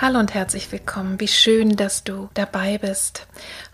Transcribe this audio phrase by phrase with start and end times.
[0.00, 1.20] Hallo und herzlich willkommen.
[1.20, 3.28] Wie schön, dass du dabei bist.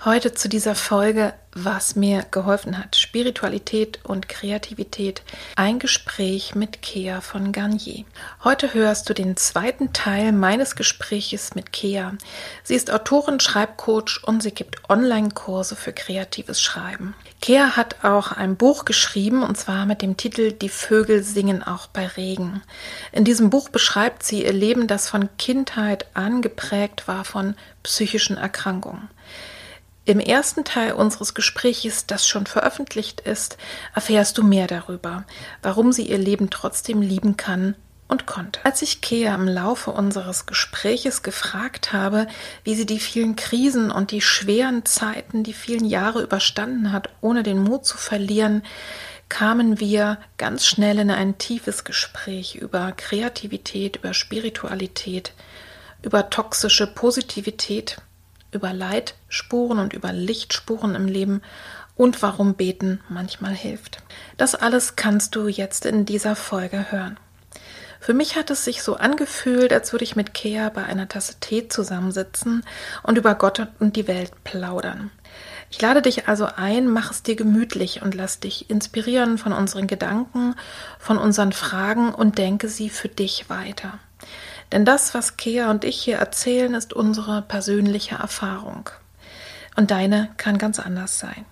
[0.05, 2.97] Heute zu dieser Folge, was mir geholfen hat.
[2.97, 5.23] Spiritualität und Kreativität.
[5.57, 8.05] Ein Gespräch mit Kea von Garnier.
[8.45, 12.13] Heute hörst du den zweiten Teil meines Gespräches mit Kea.
[12.65, 17.15] Sie ist Autorin, Schreibcoach und sie gibt Online-Kurse für kreatives Schreiben.
[17.41, 21.87] Kea hat auch ein Buch geschrieben und zwar mit dem Titel Die Vögel singen auch
[21.87, 22.63] bei Regen.
[23.13, 28.37] In diesem Buch beschreibt sie ihr Leben, das von Kindheit an geprägt war von psychischen
[28.37, 29.09] Erkrankungen.
[30.05, 33.57] Im ersten Teil unseres Gesprächs, das schon veröffentlicht ist,
[33.95, 35.25] erfährst du mehr darüber,
[35.63, 37.75] warum sie ihr Leben trotzdem lieben kann
[38.11, 38.61] und konnte.
[38.65, 42.27] Als ich Kea im Laufe unseres Gespräches gefragt habe,
[42.65, 47.43] wie sie die vielen Krisen und die schweren Zeiten, die vielen Jahre überstanden hat, ohne
[47.43, 48.63] den Mut zu verlieren,
[49.29, 55.33] kamen wir ganz schnell in ein tiefes Gespräch über Kreativität, über Spiritualität,
[56.03, 58.03] über toxische Positivität
[58.53, 61.43] über Leitspuren und über Lichtspuren im Leben
[61.97, 64.03] und warum Beten manchmal hilft.
[64.37, 67.19] Das alles kannst du jetzt in dieser Folge hören.
[68.01, 71.35] Für mich hat es sich so angefühlt, als würde ich mit Kea bei einer Tasse
[71.39, 72.65] Tee zusammensitzen
[73.03, 75.11] und über Gott und die Welt plaudern.
[75.71, 79.87] Ich lade dich also ein, mach es dir gemütlich und lass dich inspirieren von unseren
[79.87, 80.57] Gedanken,
[80.99, 83.99] von unseren Fragen und denke sie für dich weiter.
[84.73, 88.89] Denn das, was Kea und ich hier erzählen, ist unsere persönliche Erfahrung.
[89.77, 91.45] Und deine kann ganz anders sein.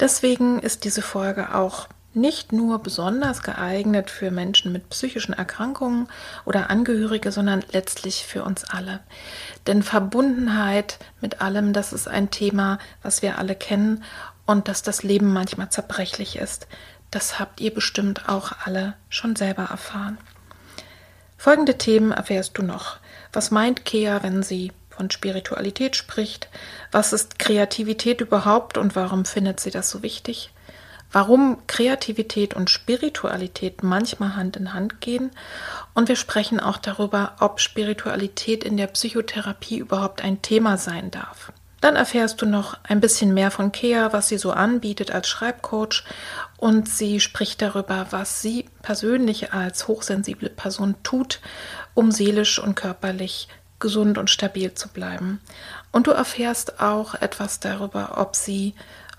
[0.00, 6.08] Deswegen ist diese Folge auch nicht nur besonders geeignet für Menschen mit psychischen Erkrankungen
[6.44, 9.00] oder Angehörige, sondern letztlich für uns alle.
[9.66, 14.04] Denn Verbundenheit mit allem, das ist ein Thema, was wir alle kennen
[14.46, 16.66] und dass das Leben manchmal zerbrechlich ist.
[17.10, 20.18] Das habt ihr bestimmt auch alle schon selber erfahren.
[21.36, 22.96] Folgende Themen erfährst du noch.
[23.32, 26.48] Was meint Kea, wenn sie von Spiritualität spricht?
[26.90, 30.53] Was ist Kreativität überhaupt und warum findet sie das so wichtig?
[31.14, 35.30] Warum Kreativität und Spiritualität manchmal Hand in Hand gehen?
[35.94, 41.52] Und wir sprechen auch darüber, ob Spiritualität in der Psychotherapie überhaupt ein Thema sein darf.
[41.80, 46.02] Dann erfährst du noch ein bisschen mehr von Kea, was sie so anbietet als Schreibcoach
[46.56, 51.40] und sie spricht darüber, was sie persönlich als hochsensible Person tut,
[51.94, 53.46] um seelisch und körperlich
[53.78, 55.40] gesund und stabil zu bleiben.
[55.92, 58.74] Und du erfährst auch etwas darüber, ob sie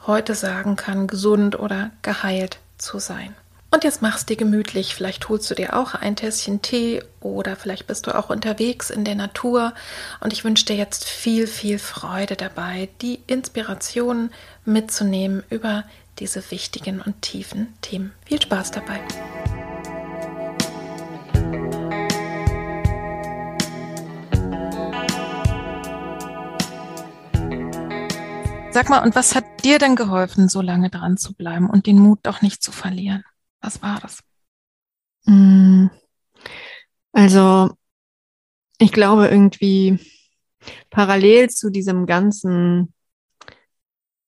[0.07, 3.35] heute sagen kann, gesund oder geheilt zu sein.
[3.71, 4.95] Und jetzt machst dir gemütlich.
[4.95, 9.03] Vielleicht holst du dir auch ein Tässchen Tee oder vielleicht bist du auch unterwegs in
[9.03, 9.73] der Natur.
[10.21, 14.29] Und ich wünsche dir jetzt viel, viel Freude dabei, die Inspiration
[14.63, 15.83] mitzunehmen über
[16.19, 18.13] diese wichtigen und tiefen Themen.
[18.25, 19.01] Viel Spaß dabei.
[28.75, 31.97] Sag mal, und was hat dir denn geholfen, so lange dran zu bleiben und den
[31.97, 33.23] Mut doch nicht zu verlieren?
[33.61, 34.21] Was war das?
[35.23, 35.87] Mm.
[37.13, 37.69] Also,
[38.77, 39.97] ich glaube irgendwie
[40.89, 42.93] parallel zu diesem ganzen,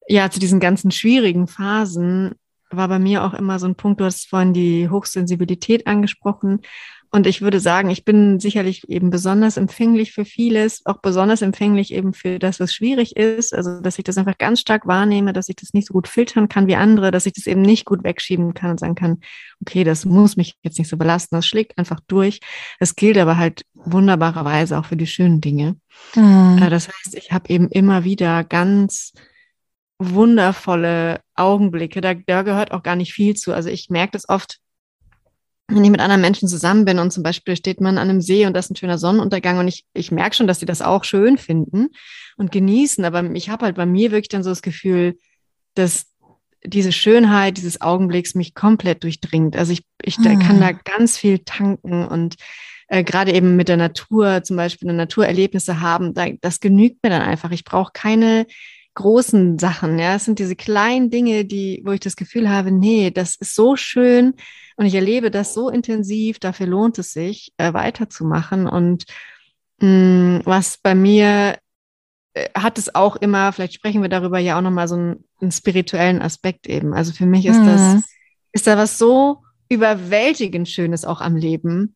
[0.08, 2.34] ja, zu diesen ganzen schwierigen Phasen
[2.70, 6.62] war bei mir auch immer so ein Punkt, du hast vorhin die Hochsensibilität angesprochen.
[7.12, 11.94] Und ich würde sagen, ich bin sicherlich eben besonders empfänglich für vieles, auch besonders empfänglich
[11.94, 13.54] eben für das, was schwierig ist.
[13.54, 16.50] Also, dass ich das einfach ganz stark wahrnehme, dass ich das nicht so gut filtern
[16.50, 19.21] kann wie andere, dass ich das eben nicht gut wegschieben kann und sagen kann,
[19.62, 22.39] okay, das muss mich jetzt nicht so belasten, das schlägt einfach durch.
[22.80, 25.77] Das gilt aber halt wunderbarerweise auch für die schönen Dinge.
[26.15, 26.57] Mhm.
[26.69, 29.13] Das heißt, ich habe eben immer wieder ganz
[30.00, 32.01] wundervolle Augenblicke.
[32.01, 33.54] Da, da gehört auch gar nicht viel zu.
[33.54, 34.59] Also ich merke das oft,
[35.69, 38.46] wenn ich mit anderen Menschen zusammen bin und zum Beispiel steht man an einem See
[38.46, 41.04] und da ist ein schöner Sonnenuntergang und ich, ich merke schon, dass sie das auch
[41.04, 41.90] schön finden
[42.38, 45.18] und genießen, aber ich habe halt bei mir wirklich dann so das Gefühl,
[45.74, 46.08] dass
[46.64, 49.56] diese Schönheit dieses Augenblicks mich komplett durchdringt.
[49.58, 50.40] Also ich, ich mhm.
[50.40, 52.36] kann da ganz viel tanken und
[52.88, 57.22] äh, gerade eben mit der Natur, zum Beispiel Naturerlebnisse haben, da, das genügt mir dann
[57.22, 57.52] einfach.
[57.52, 58.48] Ich brauche keine
[58.94, 60.00] großen Sachen.
[60.00, 63.54] Ja, es sind diese kleinen Dinge, die, wo ich das Gefühl habe, nee, das ist
[63.54, 64.34] so schön
[64.78, 66.40] und ich erlebe das so intensiv.
[66.40, 68.68] Dafür lohnt es sich, äh, weiterzumachen.
[68.68, 69.06] Und
[69.80, 71.58] mh, mm, was bei mir
[72.34, 75.52] äh, hat es auch immer, vielleicht sprechen wir darüber ja auch nochmal so einen, einen,
[75.52, 76.94] spirituellen Aspekt eben.
[76.94, 77.66] Also für mich ist mhm.
[77.66, 78.04] das,
[78.52, 81.96] ist da was so überwältigend Schönes auch am Leben,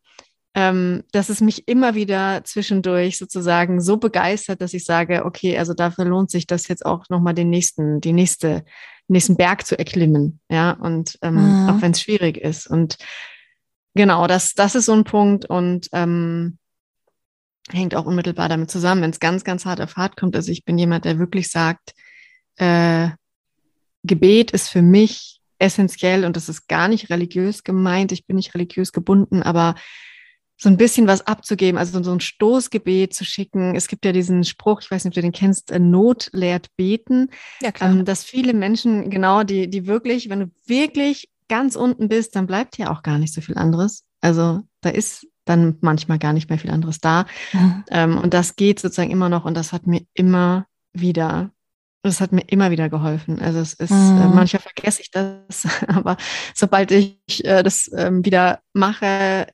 [0.54, 5.72] ähm, dass es mich immer wieder zwischendurch sozusagen so begeistert, dass ich sage, okay, also
[5.72, 8.64] dafür lohnt sich das jetzt auch nochmal den nächsten, die nächste,
[9.08, 11.68] nächsten Berg zu erklimmen, ja, und ähm, mhm.
[11.70, 12.66] auch wenn es schwierig ist.
[12.66, 12.98] Und
[13.94, 16.58] genau, das, das ist so ein Punkt und ähm,
[17.70, 20.36] hängt auch unmittelbar damit zusammen, wenn es ganz, ganz hart auf hart kommt.
[20.36, 21.94] Also ich bin jemand, der wirklich sagt,
[22.56, 23.08] äh,
[24.02, 28.12] Gebet ist für mich essentiell und das ist gar nicht religiös gemeint.
[28.12, 29.76] Ich bin nicht religiös gebunden, aber
[30.56, 33.74] so ein bisschen was abzugeben, also so ein Stoßgebet zu schicken.
[33.74, 36.68] Es gibt ja diesen Spruch, ich weiß nicht, ob du den kennst, äh, Not lehrt
[36.76, 37.30] beten.
[37.60, 37.90] Ja, klar.
[37.90, 42.46] Ähm, dass viele Menschen, genau, die, die wirklich, wenn du wirklich ganz unten bist, dann
[42.46, 44.04] bleibt ja auch gar nicht so viel anderes.
[44.20, 47.26] Also da ist dann manchmal gar nicht mehr viel anderes da.
[47.52, 47.84] Mhm.
[47.90, 51.50] Ähm, und das geht sozusagen immer noch und das hat mir immer wieder
[52.02, 53.40] das hat mir immer wieder geholfen.
[53.40, 54.22] Also es ist, äh, mhm.
[54.22, 56.16] äh, manchmal vergesse ich das, aber
[56.54, 59.46] sobald ich äh, das ähm, wieder mache,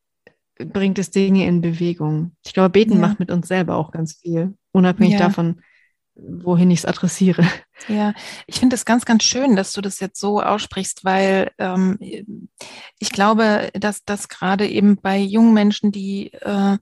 [0.59, 2.33] bringt es Dinge in Bewegung.
[2.45, 2.99] Ich glaube, Beten ja.
[2.99, 5.21] macht mit uns selber auch ganz viel, unabhängig ja.
[5.21, 5.61] davon,
[6.15, 7.45] wohin ich es adressiere.
[7.87, 8.13] Ja,
[8.47, 11.99] ich finde es ganz, ganz schön, dass du das jetzt so aussprichst, weil ähm,
[12.99, 16.79] ich glaube, dass das gerade eben bei jungen Menschen, die äh,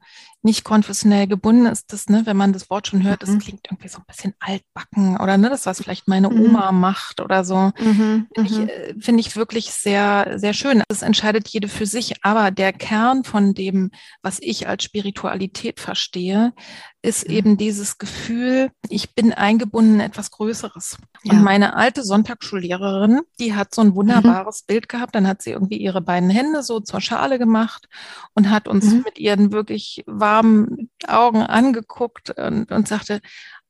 [0.46, 3.40] nicht konfessionell gebunden ist, das, ne, wenn man das Wort schon hört, das mhm.
[3.40, 6.40] klingt irgendwie so ein bisschen altbacken oder ne, das, was vielleicht meine mhm.
[6.40, 6.80] Oma mhm.
[6.80, 7.72] macht oder so.
[7.78, 8.28] Mhm.
[8.34, 8.68] Finde ich, mhm.
[8.68, 10.82] äh, find ich wirklich sehr, sehr schön.
[10.88, 13.90] Das entscheidet jede für sich, aber der Kern von dem,
[14.22, 16.54] was ich als Spiritualität verstehe,
[17.02, 20.85] ist eben dieses Gefühl, ich bin eingebunden in etwas Größeres.
[21.22, 21.32] Ja.
[21.32, 24.66] Und meine alte Sonntagsschullehrerin, die hat so ein wunderbares mhm.
[24.66, 25.14] Bild gehabt.
[25.14, 27.88] Dann hat sie irgendwie ihre beiden Hände so zur Schale gemacht
[28.34, 29.02] und hat uns mhm.
[29.04, 33.20] mit ihren wirklich warmen Augen angeguckt und, und sagte,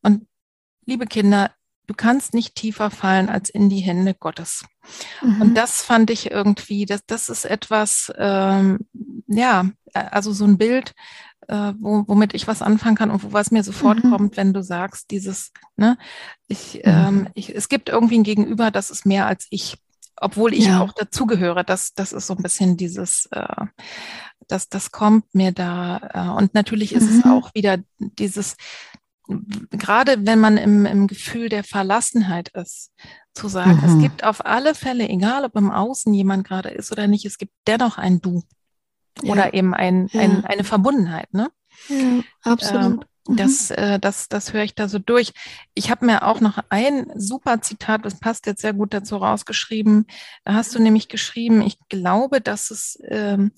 [0.03, 0.27] und
[0.85, 1.51] liebe Kinder,
[1.87, 4.65] du kannst nicht tiefer fallen als in die Hände Gottes.
[5.23, 5.41] Mhm.
[5.41, 8.81] Und das fand ich irgendwie, das, das ist etwas, ähm,
[9.27, 10.95] ja, also so ein Bild,
[11.49, 14.11] äh, wo, womit ich was anfangen kann und wo was mir sofort mhm.
[14.11, 15.99] kommt, wenn du sagst, dieses, ne,
[16.49, 16.81] ich, mhm.
[16.85, 19.79] ähm, ich, es gibt irgendwie ein Gegenüber, das ist mehr als ich,
[20.17, 20.81] obwohl ich ja.
[20.81, 21.65] auch dazugehöre.
[21.65, 23.67] Das, das ist so ein bisschen dieses, äh,
[24.49, 26.11] das, das kommt mir da.
[26.13, 27.19] Äh, und natürlich ist mhm.
[27.19, 28.57] es auch wieder dieses,
[29.71, 32.93] gerade wenn man im, im Gefühl der Verlassenheit ist,
[33.35, 34.03] zu sagen, es mhm.
[34.03, 37.53] gibt auf alle Fälle, egal ob im Außen jemand gerade ist oder nicht, es gibt
[37.67, 38.43] dennoch ein Du
[39.23, 39.33] ja.
[39.33, 40.21] oder eben ein, ja.
[40.21, 41.33] ein, eine Verbundenheit.
[41.33, 41.51] Ne?
[41.89, 43.03] Ja, absolut.
[43.03, 45.33] Ähm, das, äh, das, das höre ich da so durch.
[45.75, 50.07] Ich habe mir auch noch ein super Zitat, das passt jetzt sehr gut dazu rausgeschrieben.
[50.45, 53.53] Da hast du nämlich geschrieben, ich glaube, dass es ähm,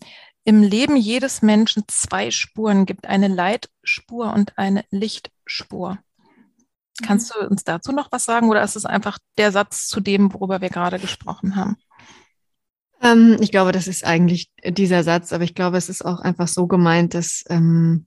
[0.45, 5.99] im Leben jedes Menschen zwei Spuren gibt, eine Leitspur und eine Lichtspur.
[7.03, 7.41] Kannst mhm.
[7.41, 10.63] du uns dazu noch was sagen oder ist es einfach der Satz zu dem, worüber
[10.63, 11.77] wir gerade gesprochen haben?
[13.03, 16.49] Ähm, ich glaube, das ist eigentlich dieser Satz, aber ich glaube, es ist auch einfach
[16.49, 18.07] so gemeint, dass, ähm,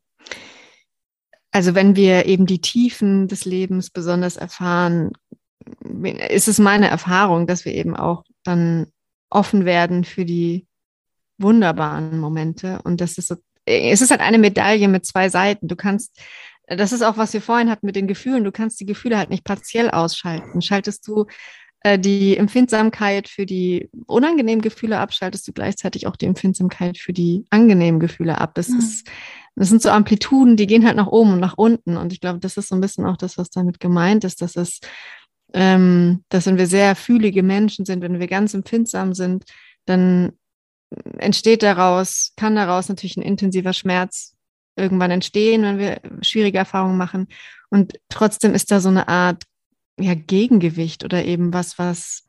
[1.51, 5.11] also wenn wir eben die Tiefen des Lebens besonders erfahren,
[6.29, 8.87] ist es meine Erfahrung, dass wir eben auch dann
[9.29, 10.67] offen werden für die
[11.37, 15.67] wunderbaren Momente und das ist so, es ist halt eine Medaille mit zwei Seiten.
[15.67, 16.19] Du kannst
[16.77, 18.43] das ist auch, was wir vorhin hatten mit den Gefühlen.
[18.43, 20.61] Du kannst die Gefühle halt nicht partiell ausschalten.
[20.61, 21.25] Schaltest du
[21.97, 27.45] die Empfindsamkeit für die unangenehmen Gefühle ab, schaltest du gleichzeitig auch die Empfindsamkeit für die
[27.49, 28.53] angenehmen Gefühle ab.
[28.53, 28.79] Das, mhm.
[28.79, 29.09] ist,
[29.55, 31.97] das sind so Amplituden, die gehen halt nach oben und nach unten.
[31.97, 34.55] Und ich glaube, das ist so ein bisschen auch das, was damit gemeint ist, dass
[34.55, 34.79] es,
[35.53, 39.45] ähm, dass wenn wir sehr fühlige Menschen sind, wenn wir ganz empfindsam sind,
[39.85, 40.33] dann
[41.17, 44.35] entsteht daraus, kann daraus natürlich ein intensiver Schmerz
[44.75, 47.27] irgendwann entstehen, wenn wir schwierige Erfahrungen machen.
[47.69, 49.43] Und trotzdem ist da so eine Art
[50.01, 52.25] ja, Gegengewicht oder eben was, was,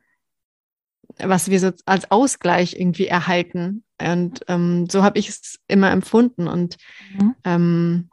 [1.18, 3.84] was wir so als Ausgleich irgendwie erhalten.
[4.00, 6.48] Und ähm, so habe ich es immer empfunden.
[6.48, 6.76] Und
[7.18, 7.34] mhm.
[7.44, 8.10] ähm,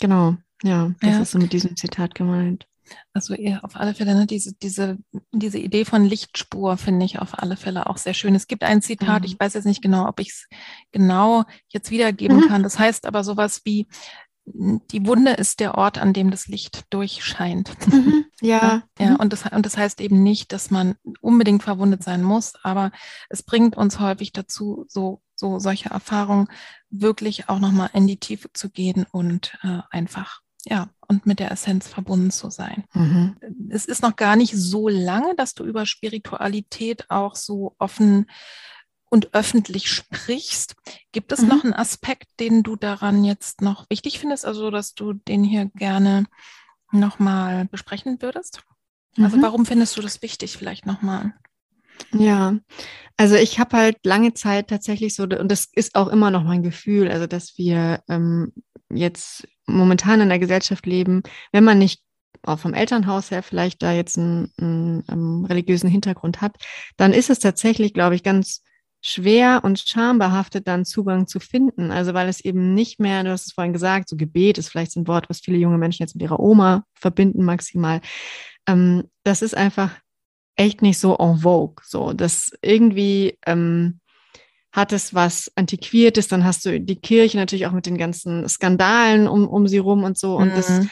[0.00, 1.22] genau, ja, das ja.
[1.22, 2.66] ist so mit diesem Zitat gemeint.
[3.12, 4.98] also auf alle Fälle, ne, diese, diese,
[5.32, 8.34] diese Idee von Lichtspur finde ich auf alle Fälle auch sehr schön.
[8.34, 9.26] Es gibt ein Zitat, mhm.
[9.26, 10.48] ich weiß jetzt nicht genau, ob ich es
[10.90, 12.48] genau jetzt wiedergeben mhm.
[12.48, 12.62] kann.
[12.62, 13.86] Das heißt aber sowas wie,
[14.54, 17.74] die Wunde ist der Ort, an dem das Licht durchscheint.
[17.86, 18.24] Mhm.
[18.40, 18.84] Ja.
[19.00, 19.16] ja, mhm.
[19.16, 22.92] und, das, und das heißt eben nicht, dass man unbedingt verwundet sein muss, aber
[23.28, 26.46] es bringt uns häufig dazu, so, so solche Erfahrungen
[26.88, 31.50] wirklich auch nochmal in die Tiefe zu gehen und äh, einfach ja, und mit der
[31.50, 32.84] Essenz verbunden zu sein.
[32.92, 33.36] Mhm.
[33.70, 38.26] Es ist noch gar nicht so lange, dass du über Spiritualität auch so offen
[39.10, 40.76] und öffentlich sprichst.
[41.12, 41.48] Gibt es mhm.
[41.48, 45.70] noch einen Aspekt, den du daran jetzt noch wichtig findest, also dass du den hier
[45.74, 46.26] gerne
[46.92, 48.62] nochmal besprechen würdest?
[49.16, 49.42] Also mhm.
[49.42, 51.34] warum findest du das wichtig vielleicht nochmal?
[52.12, 52.56] Ja,
[53.16, 56.62] also ich habe halt lange Zeit tatsächlich so, und das ist auch immer noch mein
[56.62, 58.52] Gefühl, also dass wir ähm,
[58.90, 61.22] jetzt momentan in der Gesellschaft leben,
[61.52, 62.02] wenn man nicht
[62.42, 66.56] auch vom Elternhaus her vielleicht da jetzt einen, einen, einen religiösen Hintergrund hat,
[66.96, 68.62] dann ist es tatsächlich, glaube ich, ganz
[69.00, 71.90] schwer und schambehaftet, dann Zugang zu finden.
[71.90, 74.92] Also weil es eben nicht mehr, du hast es vorhin gesagt, so Gebet ist vielleicht
[74.92, 78.00] so ein Wort, was viele junge Menschen jetzt mit ihrer Oma verbinden maximal.
[78.66, 79.92] Ähm, das ist einfach
[80.56, 81.82] echt nicht so en vogue.
[81.84, 84.00] So, das irgendwie ähm,
[84.72, 89.28] hat es was Antiquiertes, dann hast du die Kirche natürlich auch mit den ganzen Skandalen
[89.28, 90.36] um, um sie rum und so.
[90.36, 90.56] Und mhm.
[90.56, 90.86] das,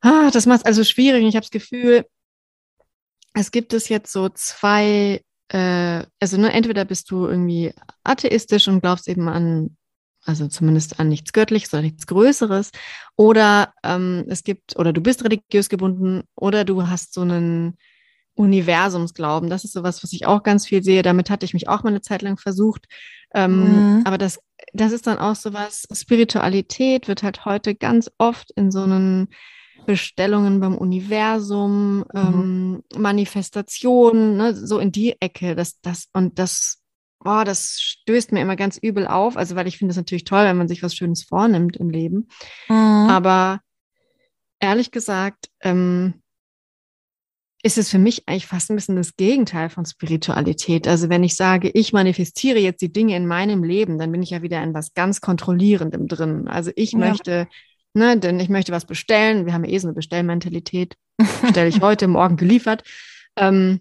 [0.00, 1.24] ah, das macht also schwierig.
[1.24, 2.04] Ich habe das Gefühl,
[3.34, 8.80] es gibt es jetzt so zwei äh, also ne, entweder bist du irgendwie atheistisch und
[8.80, 9.76] glaubst eben an,
[10.24, 12.70] also zumindest an nichts Göttliches oder nichts Größeres,
[13.16, 17.76] oder ähm, es gibt, oder du bist religiös gebunden, oder du hast so einen
[18.34, 19.50] Universumsglauben.
[19.50, 21.02] Das ist sowas, was ich auch ganz viel sehe.
[21.02, 22.86] Damit hatte ich mich auch mal eine Zeit lang versucht.
[23.34, 24.02] Ähm, mhm.
[24.06, 24.38] Aber das,
[24.72, 29.28] das ist dann auch sowas, Spiritualität wird halt heute ganz oft in so einen
[29.86, 32.04] Bestellungen beim Universum, mhm.
[32.14, 35.54] ähm, Manifestationen, ne, so in die Ecke.
[35.54, 36.82] Das, das, und das,
[37.24, 39.36] oh, das stößt mir immer ganz übel auf.
[39.36, 42.28] Also, weil ich finde es natürlich toll, wenn man sich was Schönes vornimmt im Leben.
[42.68, 42.74] Mhm.
[42.74, 43.60] Aber
[44.60, 46.22] ehrlich gesagt, ähm,
[47.62, 50.88] ist es für mich eigentlich fast ein bisschen das Gegenteil von Spiritualität.
[50.88, 54.30] Also wenn ich sage, ich manifestiere jetzt die Dinge in meinem Leben, dann bin ich
[54.30, 56.48] ja wieder in was ganz Kontrollierendem drin.
[56.48, 56.98] Also ich ja.
[56.98, 57.48] möchte
[57.94, 59.46] ne, denn ich möchte was bestellen.
[59.46, 60.96] Wir haben eh so eine Bestellmentalität.
[61.42, 62.84] Bestelle ich heute, morgen geliefert.
[63.36, 63.80] Ähm,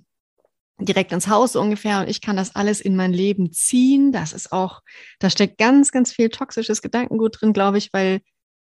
[0.80, 4.12] direkt ins Haus ungefähr und ich kann das alles in mein Leben ziehen.
[4.12, 4.82] Das ist auch,
[5.20, 8.22] da steckt ganz, ganz viel toxisches Gedankengut drin, glaube ich, weil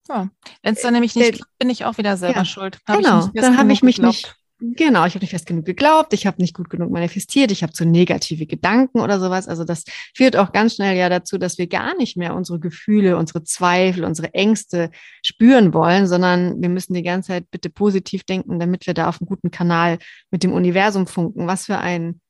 [0.08, 0.30] ja.
[0.62, 2.80] Wenn es dann nämlich nicht klappt, bin ich auch wieder selber ja, schuld.
[2.88, 4.16] Hab genau, dann habe ich mich geglaubt.
[4.16, 7.62] nicht Genau, ich habe nicht fest genug geglaubt, ich habe nicht gut genug manifestiert, ich
[7.62, 9.50] habe zu negative Gedanken oder sowas.
[9.50, 9.84] Also das
[10.16, 14.06] führt auch ganz schnell ja dazu, dass wir gar nicht mehr unsere Gefühle, unsere Zweifel,
[14.06, 18.94] unsere Ängste spüren wollen, sondern wir müssen die ganze Zeit bitte positiv denken, damit wir
[18.94, 19.98] da auf einem guten Kanal
[20.32, 21.48] mit dem Universum funken.
[21.48, 22.22] Was für ein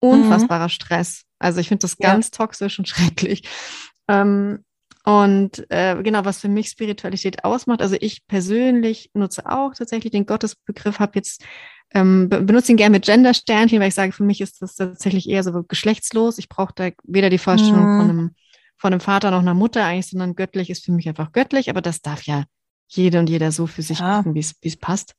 [0.00, 0.70] unfassbarer mhm.
[0.70, 1.24] Stress.
[1.38, 2.38] Also ich finde das ganz ja.
[2.38, 3.42] toxisch und schrecklich.
[4.08, 4.64] Ähm,
[5.04, 10.24] und äh, genau, was für mich Spiritualität ausmacht, also ich persönlich nutze auch tatsächlich den
[10.24, 11.44] Gottesbegriff, habe jetzt
[11.92, 15.44] ähm, benutze ihn gerne mit Gender-Sternchen, weil ich sage, für mich ist das tatsächlich eher
[15.44, 16.38] so geschlechtslos.
[16.38, 18.00] Ich brauche da weder die Vorstellung mhm.
[18.00, 18.34] von, einem,
[18.76, 21.82] von einem Vater noch einer Mutter eigentlich, sondern göttlich ist für mich einfach göttlich, aber
[21.82, 22.44] das darf ja
[22.88, 24.18] jede und jeder so für sich ja.
[24.18, 25.14] gucken, wie es passt.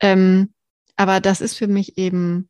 [0.00, 0.52] Ähm,
[0.96, 2.48] aber das ist für mich eben,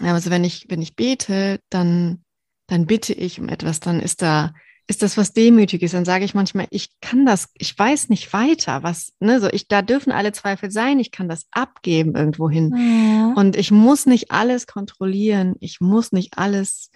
[0.00, 2.24] also wenn ich, wenn ich bete, dann,
[2.66, 4.54] dann bitte ich um etwas, dann ist da
[4.92, 5.92] ist das was Demütiges.
[5.92, 9.66] Dann sage ich manchmal, ich kann das, ich weiß nicht weiter, was, ne, so ich,
[9.66, 12.74] da dürfen alle Zweifel sein, ich kann das abgeben irgendwo hin.
[12.76, 13.32] Ja.
[13.34, 16.90] Und ich muss nicht alles kontrollieren, ich muss nicht alles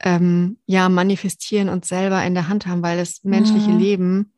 [0.00, 3.76] ähm, ja manifestieren und selber in der Hand haben, weil das menschliche ja.
[3.76, 4.32] Leben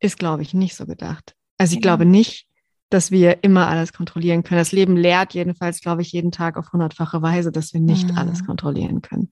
[0.00, 1.36] ist, glaube ich, nicht so gedacht.
[1.58, 1.82] Also ich ja.
[1.82, 2.46] glaube nicht,
[2.88, 4.60] dass wir immer alles kontrollieren können.
[4.60, 8.46] Das Leben lehrt jedenfalls, glaube ich, jeden Tag auf hundertfache Weise, dass wir nicht alles
[8.46, 9.30] kontrollieren können.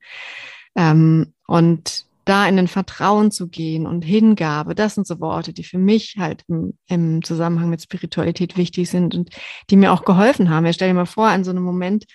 [0.76, 5.64] Ähm, und da in den Vertrauen zu gehen und Hingabe, das sind so Worte, die
[5.64, 9.30] für mich halt im, im Zusammenhang mit Spiritualität wichtig sind und
[9.70, 10.66] die mir auch geholfen haben.
[10.66, 12.06] Ich stelle dir mal vor, an so einem Moment,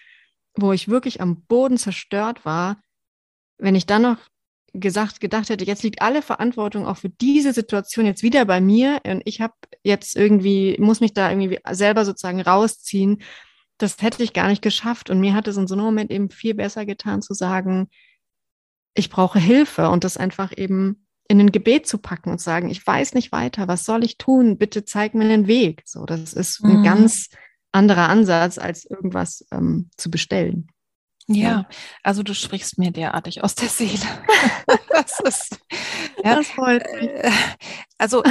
[0.55, 2.81] wo ich wirklich am Boden zerstört war,
[3.57, 4.17] wenn ich dann noch
[4.73, 9.01] gesagt, gedacht hätte, jetzt liegt alle Verantwortung auch für diese Situation jetzt wieder bei mir
[9.05, 13.21] und ich habe jetzt irgendwie, muss mich da irgendwie selber sozusagen rausziehen,
[13.79, 15.09] das hätte ich gar nicht geschafft.
[15.09, 17.89] Und mir hat es in so einem Moment eben viel besser getan zu sagen,
[18.93, 22.86] ich brauche Hilfe und das einfach eben in ein Gebet zu packen und sagen, ich
[22.86, 24.58] weiß nicht weiter, was soll ich tun?
[24.58, 25.84] Bitte zeig mir den Weg.
[25.86, 26.84] So, das ist ein mhm.
[26.84, 27.29] ganz
[27.72, 30.72] anderer Ansatz, als irgendwas ähm, zu bestellen.
[31.27, 31.69] Ja, ja,
[32.01, 34.01] also du sprichst mir derartig aus der Seele.
[34.89, 35.60] das ist,
[36.24, 37.10] ja, das freut mich.
[37.10, 37.31] Äh,
[38.00, 38.24] also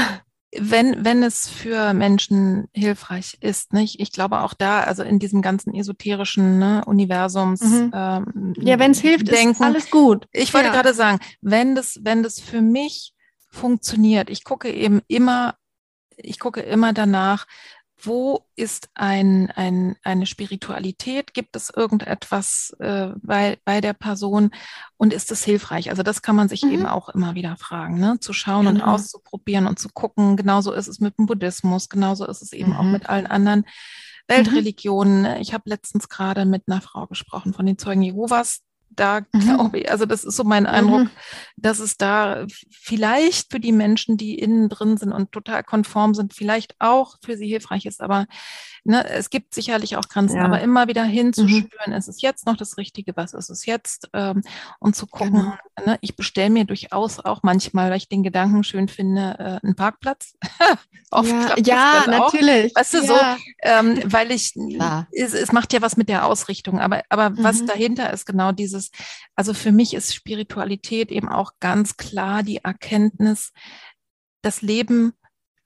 [0.56, 4.00] wenn, wenn es für Menschen hilfreich ist, nicht?
[4.00, 7.60] Ich glaube auch da, also in diesem ganzen esoterischen ne, Universums.
[7.60, 7.92] Mhm.
[7.94, 10.26] Ähm, ja, wenn es hilft, denken, ist alles gut.
[10.32, 10.72] Ich wollte ja.
[10.72, 13.12] gerade sagen, wenn das, wenn das für mich
[13.50, 15.54] funktioniert, ich gucke eben immer,
[16.16, 17.46] ich gucke immer danach,
[18.00, 21.34] wo ist ein, ein, eine Spiritualität?
[21.34, 24.50] Gibt es irgendetwas äh, bei, bei der Person
[24.96, 25.90] und ist es hilfreich?
[25.90, 26.72] Also das kann man sich mhm.
[26.72, 28.18] eben auch immer wieder fragen, ne?
[28.20, 28.84] zu schauen genau.
[28.84, 30.36] und auszuprobieren und zu gucken.
[30.36, 32.76] Genauso ist es mit dem Buddhismus, genauso ist es eben mhm.
[32.76, 33.64] auch mit allen anderen
[34.28, 35.40] Weltreligionen.
[35.40, 39.40] Ich habe letztens gerade mit einer Frau gesprochen von den Zeugen Jehovas, da mhm.
[39.40, 41.10] glaube ich, also das ist so mein Eindruck, mhm.
[41.56, 46.34] dass es da vielleicht für die Menschen, die innen drin sind und total konform sind,
[46.34, 48.00] vielleicht auch für sie hilfreich ist.
[48.00, 48.26] Aber
[48.88, 50.44] ne, es gibt sicherlich auch Grenzen, ja.
[50.44, 51.92] aber immer wieder hinzuspüren, mhm.
[51.92, 54.08] ist es jetzt noch das Richtige, was ist es jetzt?
[54.14, 54.42] Ähm,
[54.80, 55.90] und zu gucken, genau.
[55.92, 59.76] ne, ich bestelle mir durchaus auch manchmal, weil ich den Gedanken schön finde, äh, einen
[59.76, 60.34] Parkplatz.
[61.10, 62.74] Oft ja, ja natürlich.
[62.74, 63.04] Weißt du, ja.
[63.04, 63.14] so,
[63.62, 64.54] ähm, weil ich,
[65.12, 67.44] es, es, macht ja was mit der Ausrichtung, aber, aber mhm.
[67.44, 68.90] was dahinter ist genau dieses,
[69.34, 73.52] also für mich ist Spiritualität eben auch ganz klar die Erkenntnis,
[74.42, 75.12] das Leben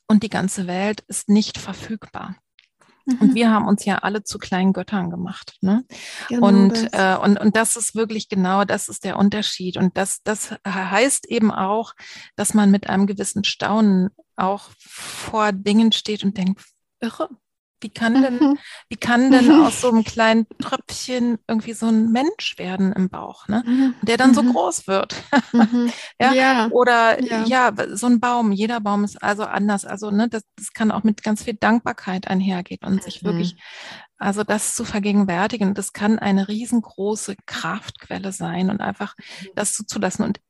[0.08, 2.36] und die ganze Welt ist nicht verfügbar.
[3.06, 3.34] Und mhm.
[3.34, 5.56] wir haben uns ja alle zu kleinen Göttern gemacht.
[5.60, 5.84] Ne?
[6.28, 9.76] Genau und, äh, und, und das ist wirklich genau, das ist der Unterschied.
[9.76, 11.94] Und das, das heißt eben auch,
[12.36, 16.62] dass man mit einem gewissen Staunen auch vor Dingen steht und denkt,
[17.00, 17.28] irre,
[17.82, 18.58] wie kann denn, mhm.
[18.88, 23.48] wie kann denn aus so einem kleinen Tröpfchen irgendwie so ein Mensch werden im Bauch,
[23.48, 23.62] ne?
[23.66, 23.94] Mhm.
[24.02, 24.52] Der dann so mhm.
[24.52, 25.14] groß wird.
[26.20, 26.32] Ja?
[26.32, 26.68] ja?
[26.70, 27.44] Oder ja.
[27.44, 27.72] ja.
[27.96, 28.52] so ein Baum.
[28.52, 29.84] Jeder Baum ist also anders.
[29.84, 33.56] Also, ne, das, das kann auch mit ganz viel Dankbarkeit einhergehen und sich wirklich
[34.22, 39.48] also das zu vergegenwärtigen, das kann eine riesengroße Kraftquelle sein und einfach mhm.
[39.56, 40.24] das zuzulassen.
[40.24, 40.40] Und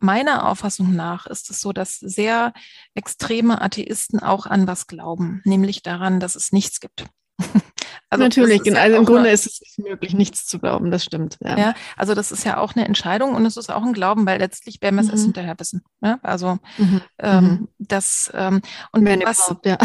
[0.00, 2.52] meiner Auffassung nach ist es so, dass sehr
[2.94, 7.06] extreme Atheisten auch an was glauben, nämlich daran, dass es nichts gibt.
[8.10, 8.80] Also Natürlich, genau.
[8.80, 11.38] Also im Grunde ist es nicht möglich, nichts zu glauben, das stimmt.
[11.40, 11.58] Ja.
[11.58, 11.74] ja.
[11.96, 14.80] also das ist ja auch eine Entscheidung und es ist auch ein Glauben, weil letztlich
[14.82, 15.12] werden wir es mhm.
[15.12, 15.82] erst hinterher wissen.
[16.02, 16.18] Ja?
[16.22, 17.00] Also mhm.
[17.18, 17.68] ähm, mhm.
[17.78, 18.62] das ähm,
[18.92, 19.78] und Wenn was, überhaupt, ja.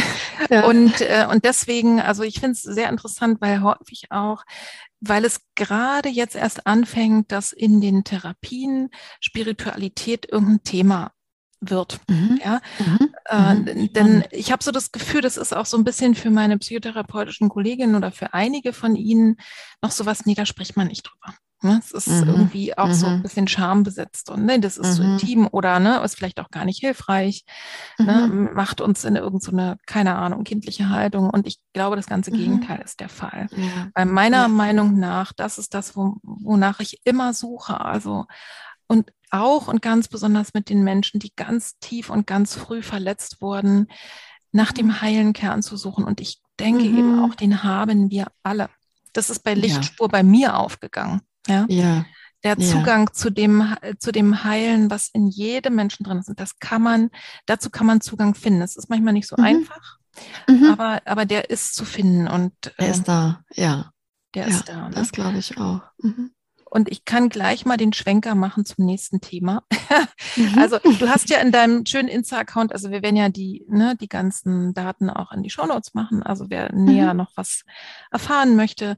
[0.50, 0.64] ja.
[0.66, 4.44] und äh, und deswegen, also ich finde es sehr interessant, weil häufig auch
[5.06, 11.12] weil es gerade jetzt erst anfängt, dass in den Therapien Spiritualität irgendein Thema
[11.70, 12.00] wird.
[12.08, 12.40] Mhm.
[12.44, 12.60] Ja?
[12.78, 13.14] Mhm.
[13.26, 13.92] Äh, mhm.
[13.92, 17.48] denn ich habe so das Gefühl, das ist auch so ein bisschen für meine psychotherapeutischen
[17.48, 19.36] Kolleginnen oder für einige von ihnen
[19.82, 21.34] noch sowas, nee, da spricht man nicht drüber.
[21.64, 21.80] Ne?
[21.82, 22.28] Es ist mhm.
[22.28, 23.22] irgendwie auch so ein mhm.
[23.22, 25.12] bisschen schambesetzt und ne, das ist so mhm.
[25.12, 27.46] intim oder ne, ist vielleicht auch gar nicht hilfreich,
[27.98, 31.30] ne, macht uns in irgendeine, so keine Ahnung, kindliche Haltung.
[31.30, 33.48] Und ich glaube, das ganze Gegenteil ist der Fall.
[33.56, 33.88] Ja.
[33.94, 34.48] Weil meiner ja.
[34.48, 37.80] Meinung nach, das ist das, wo, wonach ich immer suche.
[37.80, 38.26] Also
[38.86, 43.40] und auch und ganz besonders mit den Menschen, die ganz tief und ganz früh verletzt
[43.40, 43.88] wurden,
[44.52, 45.00] nach dem mhm.
[45.00, 46.04] heilen Kern zu suchen.
[46.04, 46.98] Und ich denke mhm.
[46.98, 48.70] eben auch, den haben wir alle.
[49.12, 50.12] Das ist bei Lichtspur ja.
[50.12, 51.20] bei mir aufgegangen.
[51.46, 51.66] Ja.
[51.68, 52.04] ja.
[52.44, 53.12] Der Zugang ja.
[53.12, 56.28] zu dem, zu dem Heilen, was in jedem Menschen drin ist.
[56.28, 57.10] Und das kann man,
[57.46, 58.60] dazu kann man Zugang finden.
[58.60, 59.44] Es ist manchmal nicht so mhm.
[59.44, 59.98] einfach,
[60.46, 60.64] mhm.
[60.64, 62.52] aber, aber der ist zu finden und.
[62.78, 63.90] Der äh, ist da, ja.
[64.34, 64.88] Der ist da.
[64.88, 64.94] Ne?
[64.94, 65.80] Das glaube ich auch.
[66.74, 69.62] Und ich kann gleich mal den Schwenker machen zum nächsten Thema.
[70.34, 70.58] Mhm.
[70.58, 74.08] Also du hast ja in deinem schönen Insta-Account, also wir werden ja die, ne, die
[74.08, 76.84] ganzen Daten auch in die Shownotes machen, also wer mhm.
[76.84, 77.62] näher noch was
[78.10, 78.96] erfahren möchte.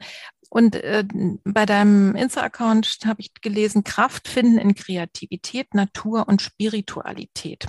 [0.48, 1.04] Und äh,
[1.44, 7.66] bei deinem Insta-Account habe ich gelesen, Kraft finden in Kreativität, Natur und Spiritualität.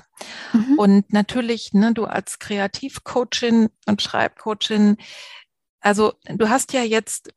[0.53, 0.79] Mhm.
[0.79, 4.95] Und natürlich, ne, du als Kreativcoachin und Schreibcoachin,
[5.81, 7.33] also du hast ja jetzt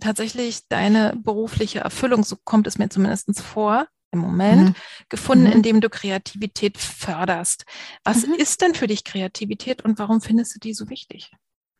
[0.00, 4.74] tatsächlich deine berufliche Erfüllung, so kommt es mir zumindest vor, im Moment mhm.
[5.08, 5.52] gefunden, mhm.
[5.52, 7.64] indem du Kreativität förderst.
[8.04, 8.34] Was mhm.
[8.34, 11.32] ist denn für dich Kreativität und warum findest du die so wichtig?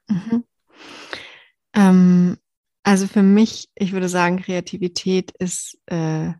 [0.08, 0.44] Mhm.
[1.74, 2.38] Ähm,
[2.82, 6.32] also für mich, ich würde sagen, Kreativität ist, äh,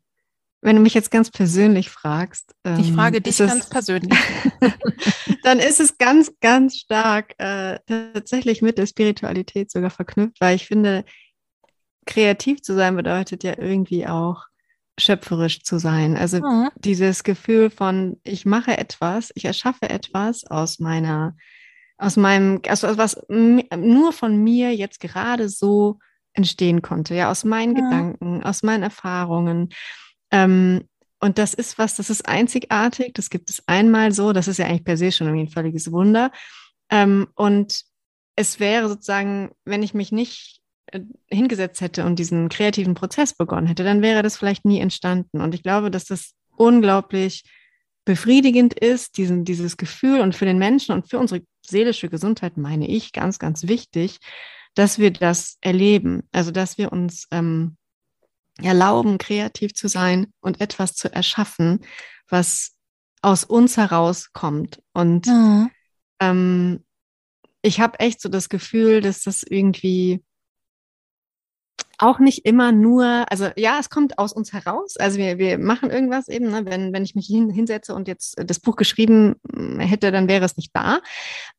[0.64, 2.54] wenn du mich jetzt ganz persönlich fragst.
[2.64, 4.18] Ähm, ich frage dich ganz persönlich.
[5.42, 10.66] dann ist es ganz, ganz stark äh, tatsächlich mit der Spiritualität sogar verknüpft, weil ich
[10.66, 11.04] finde,
[12.06, 14.46] kreativ zu sein bedeutet ja irgendwie auch
[14.98, 16.16] schöpferisch zu sein.
[16.16, 16.70] Also mhm.
[16.76, 21.36] dieses Gefühl von, ich mache etwas, ich erschaffe etwas aus meiner,
[21.96, 25.98] aus meinem, also was nur von mir jetzt gerade so
[26.34, 27.76] entstehen konnte, ja, aus meinen mhm.
[27.76, 29.70] Gedanken, aus meinen Erfahrungen.
[30.30, 30.88] Ähm,
[31.20, 34.66] und das ist was, das ist einzigartig, das gibt es einmal so, das ist ja
[34.66, 36.32] eigentlich per se schon irgendwie ein völliges Wunder.
[36.90, 37.84] Ähm, und
[38.34, 40.61] es wäre sozusagen, wenn ich mich nicht
[41.30, 45.40] hingesetzt hätte und diesen kreativen Prozess begonnen hätte, dann wäre das vielleicht nie entstanden.
[45.40, 47.44] Und ich glaube, dass das unglaublich
[48.04, 52.88] befriedigend ist, diesen, dieses Gefühl und für den Menschen und für unsere seelische Gesundheit meine
[52.88, 54.18] ich ganz, ganz wichtig,
[54.74, 56.22] dass wir das erleben.
[56.32, 57.76] Also, dass wir uns ähm,
[58.60, 61.80] erlauben, kreativ zu sein und etwas zu erschaffen,
[62.28, 62.72] was
[63.22, 64.82] aus uns herauskommt.
[64.92, 65.70] Und mhm.
[66.20, 66.84] ähm,
[67.62, 70.24] ich habe echt so das Gefühl, dass das irgendwie
[72.02, 74.96] auch nicht immer nur, also ja, es kommt aus uns heraus.
[74.96, 76.64] Also wir, wir machen irgendwas eben, ne?
[76.64, 79.36] wenn, wenn ich mich hin, hinsetze und jetzt das Buch geschrieben
[79.78, 81.00] hätte, dann wäre es nicht da.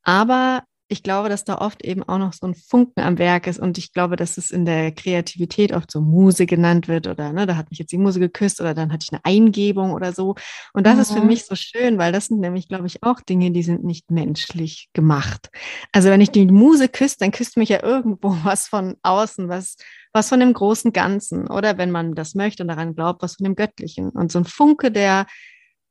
[0.03, 3.57] Aber ich glaube, dass da oft eben auch noch so ein Funken am Werk ist
[3.57, 7.47] und ich glaube, dass es in der Kreativität oft so Muse genannt wird oder ne,
[7.47, 10.35] da hat mich jetzt die Muse geküsst oder dann hatte ich eine Eingebung oder so.
[10.73, 11.01] Und das mhm.
[11.01, 11.27] ist für mhm.
[11.27, 14.89] mich so schön, weil das sind nämlich, glaube ich, auch Dinge, die sind nicht menschlich
[14.93, 15.49] gemacht.
[15.93, 19.77] Also wenn ich die Muse küsst, dann küsst mich ja irgendwo was von außen, was,
[20.13, 23.43] was von dem großen Ganzen oder wenn man das möchte und daran glaubt, was von
[23.43, 24.09] dem Göttlichen.
[24.09, 25.25] Und so ein Funke, der,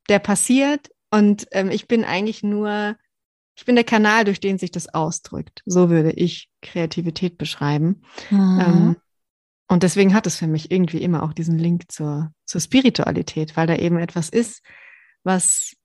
[0.09, 2.95] der passiert und ähm, ich bin eigentlich nur
[3.55, 5.61] ich bin der Kanal, durch den sich das ausdrückt.
[5.65, 8.01] So würde ich Kreativität beschreiben.
[8.29, 8.59] Mhm.
[8.59, 8.95] Ähm,
[9.67, 13.67] und deswegen hat es für mich irgendwie immer auch diesen Link zur, zur Spiritualität, weil
[13.67, 14.63] da eben etwas ist,
[15.23, 15.75] was,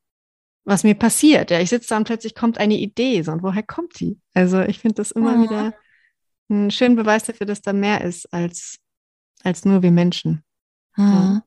[0.65, 1.51] was mir passiert.
[1.51, 3.23] Ja, ich sitze da und plötzlich kommt eine Idee.
[3.23, 4.19] So, und woher kommt die?
[4.35, 5.43] Also ich finde das immer mhm.
[5.43, 5.75] wieder
[6.51, 8.79] ein schöner Beweis dafür, dass da mehr ist als,
[9.43, 10.43] als nur wir Menschen.
[10.97, 11.13] Mhm.
[11.13, 11.43] Ja.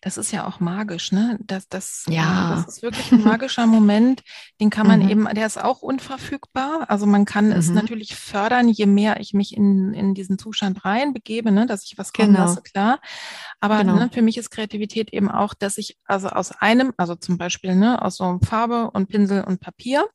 [0.00, 1.38] Das ist ja auch magisch, ne?
[1.42, 2.54] Das, das, ja.
[2.54, 4.22] das ist wirklich ein magischer Moment.
[4.60, 5.08] Den kann man mhm.
[5.08, 6.86] eben, der ist auch unverfügbar.
[6.88, 7.52] Also man kann mhm.
[7.52, 11.98] es natürlich fördern, je mehr ich mich in, in diesen Zustand reinbegebe, ne, dass ich
[11.98, 12.46] was kommen genau.
[12.46, 13.00] lasse, klar.
[13.60, 13.96] Aber genau.
[13.96, 17.74] ne, für mich ist Kreativität eben auch, dass ich also aus einem, also zum Beispiel
[17.74, 20.06] ne, aus so Farbe und Pinsel und Papier,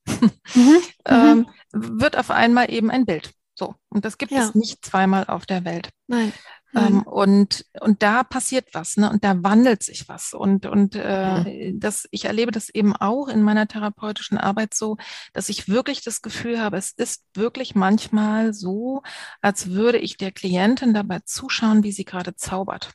[0.53, 0.77] mhm.
[1.05, 2.01] ähm, mhm.
[2.01, 3.33] wird auf einmal eben ein Bild.
[3.55, 3.75] So.
[3.89, 4.43] Und das gibt ja.
[4.43, 5.89] es nicht zweimal auf der Welt.
[6.07, 6.33] Nein.
[6.75, 9.09] Ähm, und, und da passiert was, ne?
[9.09, 10.33] Und da wandelt sich was.
[10.33, 11.79] Und, und äh, mhm.
[11.79, 14.97] das, ich erlebe das eben auch in meiner therapeutischen Arbeit so,
[15.31, 19.03] dass ich wirklich das Gefühl habe, es ist wirklich manchmal so,
[19.41, 22.91] als würde ich der Klientin dabei zuschauen, wie sie gerade zaubert.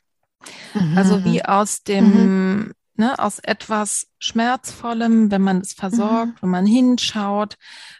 [0.75, 0.97] Mhm.
[0.97, 6.37] Also wie aus dem, mhm ne, aus etwas Schmerzvollem, wenn man es versorgt, mhm.
[6.41, 7.55] wenn man hinschaut,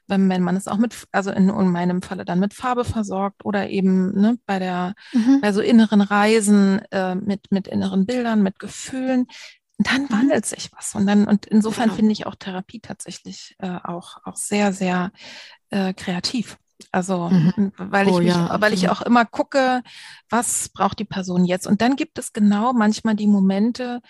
[0.08, 3.46] wenn, wenn man es auch mit, also in, in meinem Falle dann mit Farbe versorgt
[3.46, 5.42] oder eben ne, bei der, mhm.
[5.42, 9.28] bei so inneren Reisen äh, mit, mit inneren Bildern, mit Gefühlen,
[9.78, 10.12] dann mhm.
[10.12, 10.96] wandelt sich was.
[10.96, 11.96] Und dann, und insofern genau.
[11.96, 15.12] finde ich auch Therapie tatsächlich äh, auch, auch sehr, sehr
[15.70, 16.58] äh, kreativ.
[16.92, 17.72] Also, mhm.
[17.78, 19.84] weil ich oh, mich, ja, weil ich auch immer gucke,
[20.30, 21.68] was braucht die Person jetzt?
[21.68, 24.02] Und dann gibt es genau manchmal die Momente,